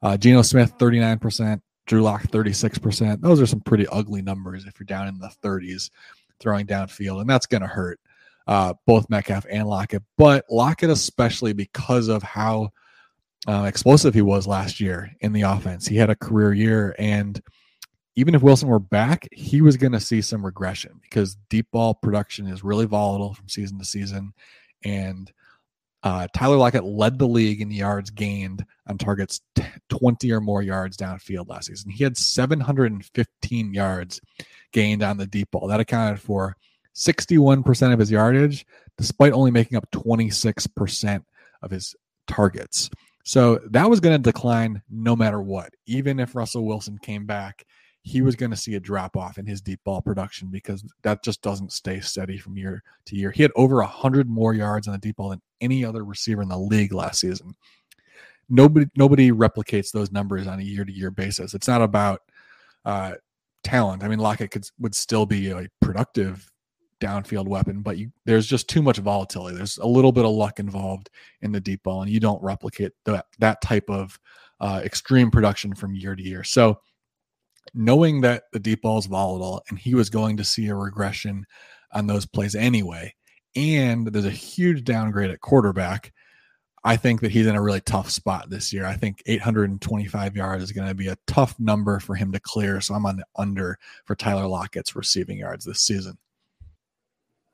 Uh, 0.00 0.16
Geno 0.16 0.42
Smith, 0.42 0.78
39%. 0.78 1.60
Drew 1.88 2.02
Lock, 2.02 2.22
36%. 2.24 3.20
Those 3.20 3.40
are 3.40 3.46
some 3.46 3.60
pretty 3.60 3.86
ugly 3.88 4.22
numbers 4.22 4.66
if 4.66 4.78
you're 4.78 4.84
down 4.84 5.08
in 5.08 5.18
the 5.18 5.32
30s 5.42 5.90
throwing 6.38 6.66
downfield, 6.66 7.20
and 7.20 7.28
that's 7.28 7.46
going 7.46 7.62
to 7.62 7.66
hurt 7.66 7.98
uh, 8.46 8.74
both 8.86 9.10
Metcalf 9.10 9.46
and 9.50 9.66
Lockett, 9.66 10.02
but 10.16 10.44
Lockett 10.48 10.90
especially 10.90 11.52
because 11.52 12.08
of 12.08 12.22
how 12.22 12.70
uh, 13.46 13.64
explosive 13.64 14.14
he 14.14 14.22
was 14.22 14.46
last 14.46 14.80
year 14.80 15.14
in 15.20 15.32
the 15.32 15.42
offense. 15.42 15.86
He 15.86 15.96
had 15.96 16.10
a 16.10 16.16
career 16.16 16.52
year, 16.52 16.94
and 16.98 17.40
even 18.16 18.34
if 18.34 18.42
Wilson 18.42 18.68
were 18.68 18.78
back, 18.78 19.28
he 19.32 19.60
was 19.60 19.76
going 19.76 19.92
to 19.92 20.00
see 20.00 20.20
some 20.22 20.44
regression 20.44 20.98
because 21.02 21.36
deep 21.48 21.70
ball 21.70 21.94
production 21.94 22.46
is 22.46 22.64
really 22.64 22.86
volatile 22.86 23.34
from 23.34 23.48
season 23.48 23.78
to 23.78 23.84
season. 23.84 24.32
And 24.84 25.30
uh, 26.02 26.28
Tyler 26.32 26.56
Lockett 26.56 26.84
led 26.84 27.18
the 27.18 27.26
league 27.26 27.60
in 27.60 27.70
yards 27.70 28.10
gained 28.10 28.64
on 28.86 28.98
targets 28.98 29.40
t- 29.54 29.64
20 29.88 30.30
or 30.32 30.40
more 30.40 30.62
yards 30.62 30.96
downfield 30.96 31.48
last 31.48 31.66
season. 31.66 31.90
He 31.90 32.04
had 32.04 32.16
715 32.16 33.74
yards 33.74 34.20
gained 34.72 35.02
on 35.02 35.16
the 35.16 35.26
deep 35.26 35.50
ball. 35.50 35.66
That 35.66 35.80
accounted 35.80 36.20
for 36.20 36.56
61% 36.94 37.92
of 37.92 37.98
his 37.98 38.10
yardage, 38.10 38.64
despite 38.96 39.32
only 39.32 39.50
making 39.50 39.76
up 39.76 39.90
26% 39.90 41.24
of 41.62 41.70
his 41.70 41.96
targets. 42.26 42.90
So 43.24 43.60
that 43.70 43.90
was 43.90 44.00
going 44.00 44.20
to 44.20 44.32
decline 44.32 44.82
no 44.88 45.14
matter 45.16 45.42
what. 45.42 45.74
Even 45.86 46.20
if 46.20 46.34
Russell 46.34 46.64
Wilson 46.64 46.98
came 46.98 47.26
back, 47.26 47.64
he 48.08 48.22
was 48.22 48.36
going 48.36 48.50
to 48.50 48.56
see 48.56 48.74
a 48.74 48.80
drop 48.80 49.18
off 49.18 49.36
in 49.36 49.44
his 49.44 49.60
deep 49.60 49.80
ball 49.84 50.00
production 50.00 50.48
because 50.48 50.82
that 51.02 51.22
just 51.22 51.42
doesn't 51.42 51.72
stay 51.72 52.00
steady 52.00 52.38
from 52.38 52.56
year 52.56 52.82
to 53.04 53.14
year. 53.14 53.30
He 53.30 53.42
had 53.42 53.52
over 53.54 53.76
100 53.76 54.28
more 54.30 54.54
yards 54.54 54.88
on 54.88 54.92
the 54.92 54.98
deep 54.98 55.16
ball 55.16 55.28
than 55.28 55.42
any 55.60 55.84
other 55.84 56.04
receiver 56.04 56.40
in 56.40 56.48
the 56.48 56.58
league 56.58 56.94
last 56.94 57.20
season. 57.20 57.54
Nobody 58.48 58.86
nobody 58.96 59.30
replicates 59.30 59.92
those 59.92 60.10
numbers 60.10 60.46
on 60.46 60.58
a 60.58 60.62
year 60.62 60.86
to 60.86 60.92
year 60.92 61.10
basis. 61.10 61.52
It's 61.52 61.68
not 61.68 61.82
about 61.82 62.22
uh, 62.86 63.12
talent. 63.62 64.02
I 64.02 64.08
mean, 64.08 64.20
Lockett 64.20 64.52
could 64.52 64.66
would 64.78 64.94
still 64.94 65.26
be 65.26 65.50
a 65.50 65.68
productive 65.82 66.50
downfield 66.98 67.46
weapon, 67.46 67.82
but 67.82 67.98
you, 67.98 68.10
there's 68.24 68.46
just 68.46 68.70
too 68.70 68.80
much 68.80 68.96
volatility. 68.96 69.54
There's 69.54 69.76
a 69.76 69.86
little 69.86 70.12
bit 70.12 70.24
of 70.24 70.30
luck 70.30 70.60
involved 70.60 71.10
in 71.42 71.52
the 71.52 71.60
deep 71.60 71.82
ball, 71.82 72.00
and 72.00 72.10
you 72.10 72.20
don't 72.20 72.42
replicate 72.42 72.92
that 73.04 73.26
that 73.38 73.60
type 73.60 73.90
of 73.90 74.18
uh, 74.60 74.80
extreme 74.82 75.30
production 75.30 75.74
from 75.74 75.94
year 75.94 76.16
to 76.16 76.22
year. 76.22 76.42
So, 76.42 76.80
knowing 77.74 78.20
that 78.22 78.44
the 78.52 78.60
deep 78.60 78.82
ball 78.82 78.98
is 78.98 79.06
volatile, 79.06 79.62
and 79.68 79.78
he 79.78 79.94
was 79.94 80.10
going 80.10 80.36
to 80.36 80.44
see 80.44 80.68
a 80.68 80.74
regression 80.74 81.46
on 81.92 82.06
those 82.06 82.26
plays 82.26 82.54
anyway, 82.54 83.14
and 83.56 84.06
there's 84.06 84.24
a 84.24 84.30
huge 84.30 84.84
downgrade 84.84 85.30
at 85.30 85.40
quarterback. 85.40 86.12
I 86.84 86.96
think 86.96 87.20
that 87.20 87.32
he's 87.32 87.46
in 87.46 87.56
a 87.56 87.62
really 87.62 87.80
tough 87.80 88.08
spot 88.08 88.50
this 88.50 88.72
year. 88.72 88.86
I 88.86 88.94
think 88.94 89.22
825 89.26 90.36
yards 90.36 90.62
is 90.62 90.72
going 90.72 90.88
to 90.88 90.94
be 90.94 91.08
a 91.08 91.18
tough 91.26 91.58
number 91.58 91.98
for 91.98 92.14
him 92.14 92.32
to 92.32 92.40
clear. 92.40 92.80
So 92.80 92.94
I'm 92.94 93.04
on 93.04 93.16
the 93.16 93.24
under 93.36 93.78
for 94.04 94.14
Tyler 94.14 94.46
Lockett's 94.46 94.94
receiving 94.94 95.38
yards 95.38 95.64
this 95.64 95.80
season. 95.80 96.18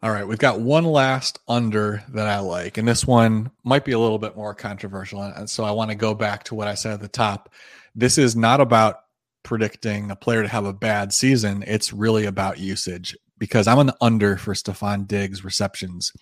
All 0.03 0.11
right, 0.11 0.29
we've 0.29 0.39
got 0.39 0.61
one 0.61 0.85
last 0.85 1.39
under 1.49 2.05
that 2.11 2.27
I 2.27 2.41
like, 2.41 2.77
and 2.77 2.87
this 2.87 3.07
one 3.07 3.51
might 3.65 3.87
be 3.87 3.93
a 3.93 3.99
little 3.99 4.19
bit 4.19 4.37
more 4.37 4.55
controversial. 4.55 5.23
And 5.23 5.49
so 5.49 5.65
I 5.65 5.71
want 5.71 5.91
to 5.91 5.97
go 5.97 6.15
back 6.15 6.45
to 6.45 6.55
what 6.55 6.69
I 6.69 6.75
said 6.75 6.93
at 6.93 7.01
the 7.01 7.09
top. 7.09 7.51
This 7.95 8.19
is 8.19 8.37
not 8.37 8.61
about 8.61 8.99
predicting 9.45 10.11
a 10.11 10.17
player 10.17 10.43
to 10.43 10.49
have 10.49 10.65
a 10.65 10.73
bad 10.73 11.13
season, 11.13 11.63
it's 11.67 11.93
really 11.93 12.27
about 12.27 12.59
usage 12.59 13.17
because 13.39 13.67
I'm 13.67 13.87
the 13.87 13.97
under 14.01 14.37
for 14.37 14.55
Stefon 14.55 15.07
Diggs 15.07 15.45
receptions. 15.45 16.13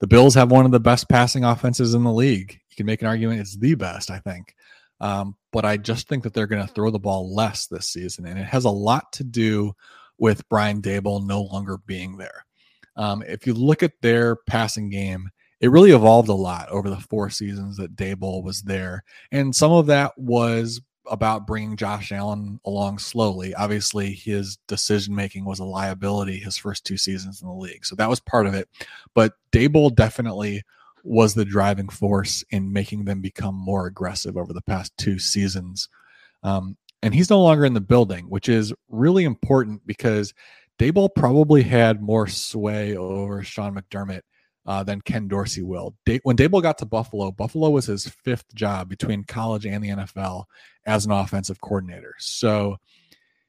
The 0.00 0.06
Bills 0.06 0.34
have 0.34 0.50
one 0.50 0.64
of 0.64 0.72
the 0.72 0.80
best 0.80 1.08
passing 1.08 1.44
offenses 1.44 1.94
in 1.94 2.04
the 2.04 2.12
league. 2.12 2.60
You 2.70 2.76
can 2.76 2.86
make 2.86 3.02
an 3.02 3.08
argument 3.08 3.40
it's 3.40 3.56
the 3.56 3.74
best, 3.74 4.10
I 4.10 4.18
think. 4.18 4.54
Um, 5.00 5.36
but 5.52 5.64
I 5.64 5.76
just 5.76 6.08
think 6.08 6.24
that 6.24 6.34
they're 6.34 6.46
going 6.46 6.66
to 6.66 6.72
throw 6.72 6.90
the 6.90 6.98
ball 6.98 7.34
less 7.34 7.66
this 7.66 7.88
season. 7.88 8.26
And 8.26 8.38
it 8.38 8.46
has 8.46 8.64
a 8.64 8.70
lot 8.70 9.12
to 9.14 9.24
do 9.24 9.74
with 10.18 10.48
Brian 10.48 10.82
Daboll 10.82 11.26
no 11.26 11.42
longer 11.42 11.78
being 11.86 12.16
there. 12.16 12.44
Um, 12.96 13.22
if 13.26 13.46
you 13.46 13.54
look 13.54 13.82
at 13.82 14.00
their 14.02 14.36
passing 14.36 14.90
game, 14.90 15.30
it 15.60 15.70
really 15.70 15.92
evolved 15.92 16.28
a 16.28 16.34
lot 16.34 16.68
over 16.70 16.88
the 16.88 16.96
four 16.96 17.30
seasons 17.30 17.76
that 17.76 17.96
Daboll 17.96 18.42
was 18.42 18.62
there. 18.62 19.04
And 19.30 19.54
some 19.54 19.72
of 19.72 19.86
that 19.86 20.16
was 20.16 20.80
about 21.10 21.46
bringing 21.46 21.76
Josh 21.76 22.12
Allen 22.12 22.60
along 22.64 22.98
slowly. 22.98 23.54
Obviously, 23.54 24.12
his 24.12 24.56
decision 24.68 25.14
making 25.14 25.44
was 25.44 25.58
a 25.58 25.64
liability 25.64 26.38
his 26.38 26.56
first 26.56 26.86
two 26.86 26.96
seasons 26.96 27.42
in 27.42 27.48
the 27.48 27.54
league. 27.54 27.84
So 27.84 27.96
that 27.96 28.08
was 28.08 28.20
part 28.20 28.46
of 28.46 28.54
it. 28.54 28.68
But 29.14 29.34
Daboll 29.52 29.94
definitely 29.94 30.62
was 31.02 31.34
the 31.34 31.44
driving 31.44 31.88
force 31.88 32.44
in 32.50 32.72
making 32.72 33.04
them 33.04 33.20
become 33.20 33.54
more 33.54 33.86
aggressive 33.86 34.36
over 34.36 34.52
the 34.52 34.62
past 34.62 34.96
two 34.96 35.18
seasons. 35.18 35.88
Um, 36.42 36.76
and 37.02 37.14
he's 37.14 37.30
no 37.30 37.42
longer 37.42 37.64
in 37.64 37.74
the 37.74 37.80
building, 37.80 38.26
which 38.26 38.48
is 38.48 38.72
really 38.88 39.24
important 39.24 39.86
because 39.86 40.32
Daboll 40.78 41.14
probably 41.14 41.62
had 41.62 42.02
more 42.02 42.26
sway 42.26 42.96
over 42.96 43.42
Sean 43.42 43.74
McDermott 43.74 44.22
uh, 44.66 44.82
than 44.82 45.00
Ken 45.00 45.28
Dorsey 45.28 45.62
will. 45.62 45.94
when 46.22 46.36
Daboll 46.36 46.62
got 46.62 46.78
to 46.78 46.86
Buffalo, 46.86 47.30
Buffalo 47.30 47.70
was 47.70 47.86
his 47.86 48.08
fifth 48.08 48.54
job 48.54 48.88
between 48.88 49.24
college 49.24 49.66
and 49.66 49.82
the 49.82 49.88
NFL 49.88 50.44
as 50.86 51.06
an 51.06 51.12
offensive 51.12 51.60
coordinator. 51.60 52.14
So 52.18 52.78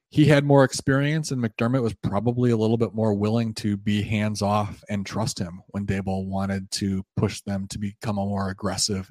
he 0.09 0.25
had 0.25 0.43
more 0.43 0.65
experience, 0.65 1.31
and 1.31 1.41
McDermott 1.41 1.81
was 1.81 1.93
probably 1.93 2.51
a 2.51 2.57
little 2.57 2.77
bit 2.77 2.93
more 2.93 3.13
willing 3.13 3.53
to 3.55 3.77
be 3.77 4.01
hands 4.01 4.41
off 4.41 4.83
and 4.89 5.05
trust 5.05 5.39
him 5.39 5.61
when 5.67 5.85
Daboll 5.85 6.25
wanted 6.25 6.69
to 6.71 7.05
push 7.15 7.41
them 7.41 7.67
to 7.69 7.79
become 7.79 8.17
a 8.17 8.25
more 8.25 8.49
aggressive 8.49 9.09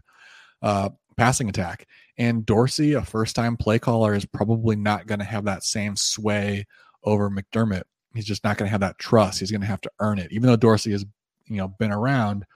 uh, 0.63 0.91
passing 1.17 1.49
attack. 1.49 1.87
And 2.19 2.45
Dorsey, 2.45 2.93
a 2.93 3.03
first 3.03 3.35
time 3.35 3.57
play 3.57 3.79
caller, 3.79 4.15
is 4.15 4.27
probably 4.27 4.77
not 4.77 5.07
going 5.07 5.21
to 5.21 5.25
have 5.25 5.45
that 5.45 5.65
same 5.65 5.97
sway 5.97 6.67
over 7.03 7.31
McDermott. 7.31 7.85
He's 8.15 8.27
just 8.27 8.45
not 8.45 8.59
going 8.59 8.67
to 8.67 8.73
have 8.73 8.81
that 8.81 8.99
trust. 8.99 9.41
He's 9.41 9.51
going 9.51 9.63
to 9.63 9.67
have 9.67 9.81
to 9.83 9.91
earn 10.01 10.19
it. 10.19 10.33
Even 10.33 10.49
though 10.49 10.57
Dorsey 10.57 10.93
has, 10.93 11.07
you 11.51 11.57
know, 11.57 11.69
been 11.69 11.93
around, 11.93 12.47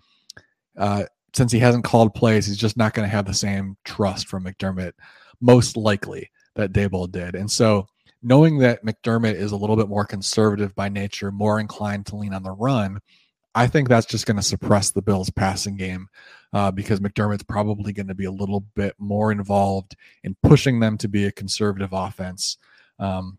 uh, 0.78 1.04
since 1.34 1.52
he 1.52 1.58
hasn't 1.58 1.84
called 1.84 2.14
plays, 2.14 2.46
he's 2.46 2.56
just 2.56 2.76
not 2.76 2.94
going 2.94 3.08
to 3.08 3.14
have 3.14 3.26
the 3.26 3.34
same 3.34 3.76
trust 3.84 4.28
from 4.28 4.44
McDermott, 4.44 4.92
most 5.40 5.76
likely 5.76 6.30
that 6.54 6.72
Daboll 6.72 7.10
did. 7.10 7.34
And 7.34 7.50
so 7.50 7.88
knowing 8.22 8.58
that 8.58 8.84
McDermott 8.84 9.34
is 9.34 9.52
a 9.52 9.56
little 9.56 9.76
bit 9.76 9.88
more 9.88 10.04
conservative 10.04 10.74
by 10.74 10.88
nature, 10.88 11.32
more 11.32 11.58
inclined 11.60 12.06
to 12.06 12.16
lean 12.16 12.32
on 12.32 12.44
the 12.44 12.52
run, 12.52 13.00
I 13.54 13.66
think 13.66 13.88
that's 13.88 14.06
just 14.06 14.26
going 14.26 14.36
to 14.36 14.42
suppress 14.42 14.90
the 14.90 15.02
Bills' 15.02 15.30
passing 15.30 15.76
game 15.76 16.08
uh, 16.52 16.70
because 16.70 17.00
McDermott's 17.00 17.44
probably 17.44 17.92
going 17.92 18.08
to 18.08 18.14
be 18.14 18.24
a 18.24 18.32
little 18.32 18.60
bit 18.74 18.94
more 18.98 19.30
involved 19.30 19.96
in 20.22 20.36
pushing 20.42 20.80
them 20.80 20.98
to 20.98 21.08
be 21.08 21.24
a 21.24 21.32
conservative 21.32 21.90
offense 21.92 22.58
um, 22.98 23.38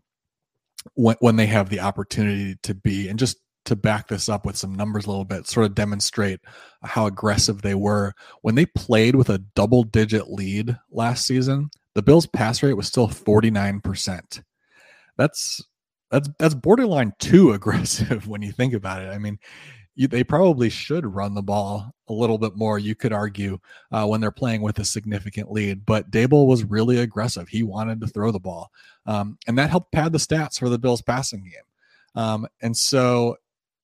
when, 0.94 1.16
when 1.20 1.36
they 1.36 1.46
have 1.46 1.68
the 1.68 1.80
opportunity 1.80 2.56
to 2.62 2.74
be. 2.74 3.08
And 3.08 3.18
just 3.18 3.38
to 3.66 3.76
back 3.76 4.08
this 4.08 4.28
up 4.28 4.46
with 4.46 4.56
some 4.56 4.74
numbers 4.74 5.06
a 5.06 5.10
little 5.10 5.24
bit, 5.24 5.46
sort 5.46 5.66
of 5.66 5.74
demonstrate 5.74 6.40
how 6.82 7.06
aggressive 7.06 7.62
they 7.62 7.74
were. 7.74 8.14
When 8.42 8.54
they 8.54 8.66
played 8.66 9.14
with 9.14 9.28
a 9.28 9.38
double 9.38 9.82
digit 9.82 10.30
lead 10.30 10.76
last 10.90 11.26
season, 11.26 11.70
the 11.94 12.02
Bills' 12.02 12.26
pass 12.26 12.62
rate 12.62 12.74
was 12.74 12.86
still 12.86 13.08
49% 13.08 14.42
that's 15.16 15.62
that's 16.10 16.28
that's 16.38 16.54
borderline 16.54 17.12
too 17.18 17.52
aggressive 17.52 18.28
when 18.28 18.42
you 18.42 18.52
think 18.52 18.74
about 18.74 19.02
it. 19.02 19.08
I 19.08 19.18
mean, 19.18 19.38
you, 19.94 20.08
they 20.08 20.24
probably 20.24 20.68
should 20.68 21.06
run 21.06 21.34
the 21.34 21.42
ball 21.42 21.90
a 22.08 22.12
little 22.12 22.38
bit 22.38 22.54
more. 22.54 22.78
You 22.78 22.94
could 22.94 23.12
argue 23.12 23.58
uh, 23.90 24.06
when 24.06 24.20
they're 24.20 24.30
playing 24.30 24.62
with 24.62 24.78
a 24.78 24.84
significant 24.84 25.50
lead, 25.50 25.84
but 25.86 26.10
Daboll 26.10 26.46
was 26.46 26.64
really 26.64 26.98
aggressive. 26.98 27.48
He 27.48 27.62
wanted 27.62 28.00
to 28.00 28.06
throw 28.06 28.30
the 28.30 28.38
ball, 28.38 28.70
um, 29.06 29.38
and 29.46 29.58
that 29.58 29.70
helped 29.70 29.92
pad 29.92 30.12
the 30.12 30.18
stats 30.18 30.58
for 30.58 30.68
the 30.68 30.78
Bills' 30.78 31.02
passing 31.02 31.44
game. 31.44 32.22
Um, 32.22 32.46
and 32.62 32.76
so, 32.76 33.36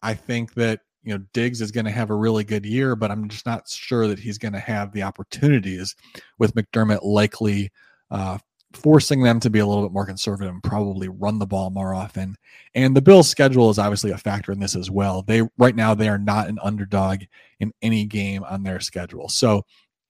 I 0.03 0.15
think 0.15 0.55
that 0.55 0.81
you 1.03 1.15
know 1.17 1.25
Diggs 1.33 1.61
is 1.61 1.71
going 1.71 1.87
to 1.87 1.91
have 1.91 2.11
a 2.11 2.15
really 2.15 2.45
good 2.45 2.65
year, 2.65 2.97
but 2.97 3.11
I'm 3.11 3.29
just 3.29 3.47
not 3.47 3.69
sure 3.69 4.07
that 4.09 4.19
he's 4.19 4.39
going 4.39 4.53
to 4.53 4.61
have 4.61 4.93
the 4.93 5.03
opportunities 5.03 5.95
with 6.39 6.55
McDermott 6.55 7.03
likely 7.03 7.71
uh, 8.11 8.39
forcing 8.75 9.23
them 9.23 9.41
to 9.41 9.51
be 9.51 9.59
a 9.59 9.67
little 9.67 9.83
bit 9.83 9.93
more 9.93 10.07
conservative 10.07 10.53
and 10.53 10.63
probably 10.63 11.09
run 11.09 11.39
the 11.39 11.47
ball 11.47 11.71
more 11.71 11.95
often. 11.95 12.37
And 12.75 12.97
the 12.97 13.03
Bills' 13.03 13.29
schedule 13.29 13.71
is 13.71 13.79
obviously 13.79 14.11
a 14.11 14.19
factor 14.19 14.53
in 14.53 14.61
this 14.61 14.77
as 14.77 14.91
well. 14.91 15.23
They 15.23 15.43
right 15.59 15.77
now 15.77 15.95
they 15.95 16.09
are 16.09 16.19
not 16.19 16.49
an 16.49 16.59
underdog 16.63 17.23
in 17.61 17.73
any 17.83 18.05
game 18.05 18.45
on 18.45 18.63
their 18.63 18.81
schedule. 18.81 19.29
So, 19.29 19.65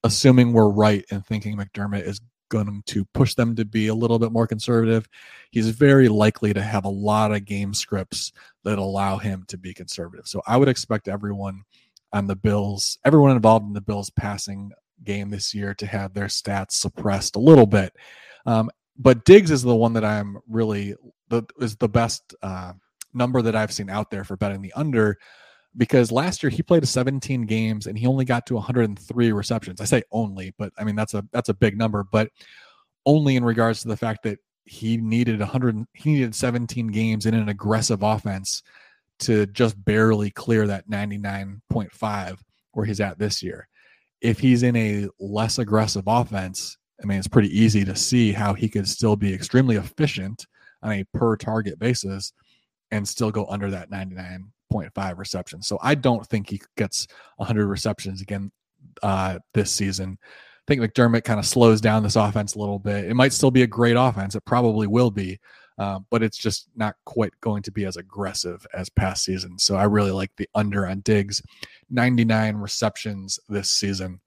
assuming 0.05 0.53
we're 0.53 0.69
right 0.69 1.05
in 1.11 1.23
thinking 1.23 1.57
McDermott 1.57 2.07
is 2.07 2.21
going 2.53 2.83
to 2.87 3.05
push 3.07 3.35
them 3.35 3.57
to 3.57 3.65
be 3.65 3.89
a 3.89 3.95
little 3.95 4.19
bit 4.19 4.31
more 4.31 4.47
conservative, 4.47 5.09
he's 5.51 5.71
very 5.71 6.09
likely 6.09 6.53
to 6.53 6.63
have 6.63 6.85
a 6.85 6.89
lot 6.89 7.33
of 7.33 7.45
game 7.45 7.75
scripts 7.75 8.31
that 8.63 8.79
allow 8.79 9.17
him 9.17 9.45
to 9.49 9.59
be 9.59 9.75
conservative. 9.75 10.29
So, 10.29 10.43
I 10.47 10.57
would 10.57 10.69
expect 10.69 11.09
everyone 11.09 11.63
on 12.13 12.27
the 12.27 12.37
Bills, 12.37 12.99
everyone 13.05 13.33
involved 13.33 13.67
in 13.67 13.73
the 13.73 13.81
Bills 13.81 14.11
passing 14.11 14.71
game 15.03 15.31
this 15.31 15.55
year 15.55 15.75
to 15.75 15.87
have 15.87 16.15
their 16.15 16.27
stats 16.27 16.73
suppressed 16.73 17.37
a 17.37 17.41
little 17.41 17.67
bit. 17.67 17.93
Um, 18.47 18.71
but 18.99 19.25
Diggs 19.25 19.51
is 19.51 19.63
the 19.63 19.75
one 19.75 19.95
that 19.95 20.05
I'm 20.05 20.39
really 20.49 20.95
the 21.29 21.43
is 21.59 21.77
the 21.77 21.89
best 21.89 22.35
uh, 22.43 22.75
number 23.15 23.43
that 23.43 23.57
I've 23.57 23.73
seen 23.73 23.91
out 23.91 24.11
there 24.11 24.25
for 24.25 24.37
betting 24.37 24.63
the 24.63 24.73
under 24.75 25.19
because 25.77 26.13
last 26.13 26.43
year 26.43 26.51
he 26.51 26.63
played 26.63 26.87
17 26.87 27.43
games 27.43 27.87
and 27.87 27.99
he 27.99 28.07
only 28.07 28.25
got 28.25 28.47
to 28.47 28.55
103 28.55 29.33
receptions. 29.33 29.81
I 29.81 29.85
say 29.85 30.03
only, 30.13 30.55
but 30.59 30.73
I 30.79 30.85
mean 30.85 30.97
that's 30.97 31.15
a 31.15 31.25
that's 31.33 31.49
a 31.49 31.55
big 31.55 31.79
number, 31.79 32.05
but 32.05 32.29
only 33.07 33.37
in 33.37 33.45
regards 33.45 33.83
to 33.83 33.89
the 33.89 33.97
fact 33.97 34.23
that 34.25 34.39
he 34.65 34.97
needed 34.97 35.41
100 35.41 35.85
he 35.95 36.15
needed 36.15 36.35
17 36.35 36.89
games 36.89 37.27
in 37.27 37.35
an 37.35 37.49
aggressive 37.49 38.03
offense 38.03 38.63
to 39.21 39.47
just 39.47 39.83
barely 39.85 40.31
clear 40.31 40.67
that 40.67 40.89
99.5 40.89 42.39
where 42.73 42.87
he's 42.87 43.01
at 43.01 43.19
this 43.19 43.43
year. 43.43 43.69
If 44.21 44.39
he's 44.39 44.63
in 44.63 44.77
a 44.77 45.09
less 45.19 45.59
aggressive 45.59 46.05
offense, 46.07 46.77
I 47.03 47.07
mean, 47.07 47.19
it's 47.19 47.29
pretty 47.29 47.57
easy 47.59 47.85
to 47.85 47.97
see 47.97 48.33
how 48.33 48.55
he 48.55 48.69
could 48.69 48.89
still 48.89 49.17
be 49.17 49.33
extremely 49.35 49.77
efficient 49.77 50.47
on 50.83 50.93
a 50.93 51.05
per 51.15 51.37
target 51.37 51.79
basis 51.79 52.33
and 52.91 53.07
still 53.07 53.31
go 53.31 53.47
under 53.47 53.71
that 53.71 53.91
99.5 54.73 55.19
reception. 55.19 55.63
So 55.63 55.79
I 55.83 55.95
don't 55.95 56.27
think 56.27 56.51
he 56.51 56.61
gets 56.77 57.07
100 57.37 57.67
receptions 57.67 58.21
again 58.21 58.51
uh, 59.03 59.39
this 59.55 59.71
season. 59.71 60.19
I 60.23 60.65
think 60.67 60.81
McDermott 60.81 61.25
kind 61.25 61.41
of 61.41 61.47
slows 61.47 61.81
down 61.81 62.03
this 62.03 62.17
offense 62.17 62.55
a 62.55 62.59
little 62.59 62.79
bit. 62.79 63.05
It 63.05 63.15
might 63.15 63.33
still 63.33 63.51
be 63.51 63.63
a 63.63 63.67
great 63.67 63.97
offense. 63.97 64.35
It 64.35 64.45
probably 64.45 64.87
will 64.87 65.11
be, 65.11 65.41
uh, 65.79 66.01
but 66.11 66.23
it's 66.23 66.39
just 66.39 66.69
not 66.77 66.95
quite 67.05 67.33
going 67.41 67.63
to 67.65 67.73
be 67.73 67.85
as 67.85 67.97
aggressive 67.97 68.65
as 68.73 68.89
past 68.89 69.25
seasons. 69.25 69.65
So 69.65 69.77
I 69.77 69.85
really 69.85 70.13
like 70.13 70.31
the 70.37 70.49
under 70.55 70.87
on 70.87 71.01
Diggs, 71.01 71.43
99 71.91 72.57
receptions 72.57 73.41
this 73.49 73.71
season. 73.71 74.21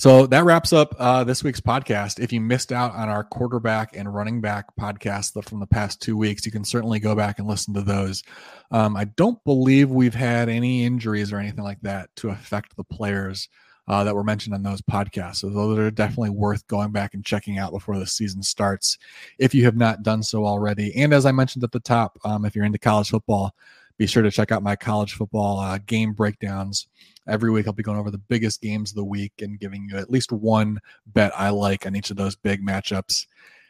So 0.00 0.26
that 0.28 0.46
wraps 0.46 0.72
up 0.72 0.94
uh, 0.98 1.24
this 1.24 1.44
week's 1.44 1.60
podcast. 1.60 2.20
If 2.20 2.32
you 2.32 2.40
missed 2.40 2.72
out 2.72 2.94
on 2.94 3.10
our 3.10 3.22
quarterback 3.22 3.94
and 3.94 4.14
running 4.14 4.40
back 4.40 4.74
podcast 4.74 5.44
from 5.46 5.60
the 5.60 5.66
past 5.66 6.00
two 6.00 6.16
weeks, 6.16 6.46
you 6.46 6.50
can 6.50 6.64
certainly 6.64 7.00
go 7.00 7.14
back 7.14 7.38
and 7.38 7.46
listen 7.46 7.74
to 7.74 7.82
those. 7.82 8.22
Um, 8.70 8.96
I 8.96 9.04
don't 9.04 9.44
believe 9.44 9.90
we've 9.90 10.14
had 10.14 10.48
any 10.48 10.86
injuries 10.86 11.34
or 11.34 11.38
anything 11.38 11.64
like 11.64 11.82
that 11.82 12.08
to 12.16 12.30
affect 12.30 12.76
the 12.76 12.84
players 12.84 13.50
uh, 13.88 14.02
that 14.04 14.14
were 14.14 14.24
mentioned 14.24 14.54
on 14.54 14.62
those 14.62 14.80
podcasts. 14.80 15.36
So 15.36 15.50
those 15.50 15.78
are 15.78 15.90
definitely 15.90 16.30
worth 16.30 16.66
going 16.66 16.92
back 16.92 17.12
and 17.12 17.22
checking 17.22 17.58
out 17.58 17.70
before 17.70 17.98
the 17.98 18.06
season 18.06 18.42
starts 18.42 18.96
if 19.38 19.54
you 19.54 19.66
have 19.66 19.76
not 19.76 20.02
done 20.02 20.22
so 20.22 20.46
already. 20.46 20.96
And 20.96 21.12
as 21.12 21.26
I 21.26 21.32
mentioned 21.32 21.62
at 21.62 21.72
the 21.72 21.78
top, 21.78 22.18
um, 22.24 22.46
if 22.46 22.56
you're 22.56 22.64
into 22.64 22.78
college 22.78 23.10
football, 23.10 23.54
be 23.98 24.06
sure 24.06 24.22
to 24.22 24.30
check 24.30 24.50
out 24.50 24.62
my 24.62 24.76
college 24.76 25.12
football 25.12 25.60
uh, 25.60 25.76
game 25.76 26.14
breakdowns. 26.14 26.86
Every 27.30 27.50
week, 27.50 27.66
I'll 27.66 27.72
be 27.72 27.82
going 27.82 27.98
over 27.98 28.10
the 28.10 28.18
biggest 28.18 28.60
games 28.60 28.90
of 28.90 28.96
the 28.96 29.04
week 29.04 29.32
and 29.40 29.58
giving 29.58 29.88
you 29.88 29.96
at 29.96 30.10
least 30.10 30.32
one 30.32 30.80
bet 31.06 31.32
I 31.38 31.50
like 31.50 31.86
on 31.86 31.94
each 31.94 32.10
of 32.10 32.16
those 32.16 32.34
big 32.34 32.66
matchups. 32.66 33.26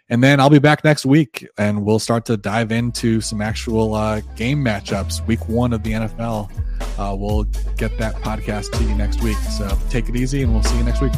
And 0.09 0.25
then 0.25 0.41
I'll 0.41 0.51
be 0.51 0.59
back 0.59 0.83
next 0.83 1.07
week 1.07 1.47
and 1.57 1.85
we'll 1.85 2.01
start 2.01 2.25
to 2.27 2.37
dive 2.37 2.73
into 2.73 3.21
some 3.21 3.41
actual 3.41 3.95
uh, 3.95 4.21
game 4.35 4.65
matchups. 4.65 5.25
Week 5.27 5.49
one 5.49 5.73
of 5.73 5.85
the 5.85 5.93
NFL. 5.93 6.51
Uh, 6.99 7.15
we'll 7.15 7.45
get 7.77 7.97
that 7.99 8.17
podcast 8.17 8.73
to 8.73 8.83
you 8.83 8.95
next 8.97 9.23
week. 9.23 9.37
So 9.37 9.79
take 9.89 10.09
it 10.09 10.17
easy 10.17 10.43
and 10.43 10.53
we'll 10.53 10.65
see 10.65 10.79
you 10.79 10.85
next 10.85 11.01
week. 11.01 11.13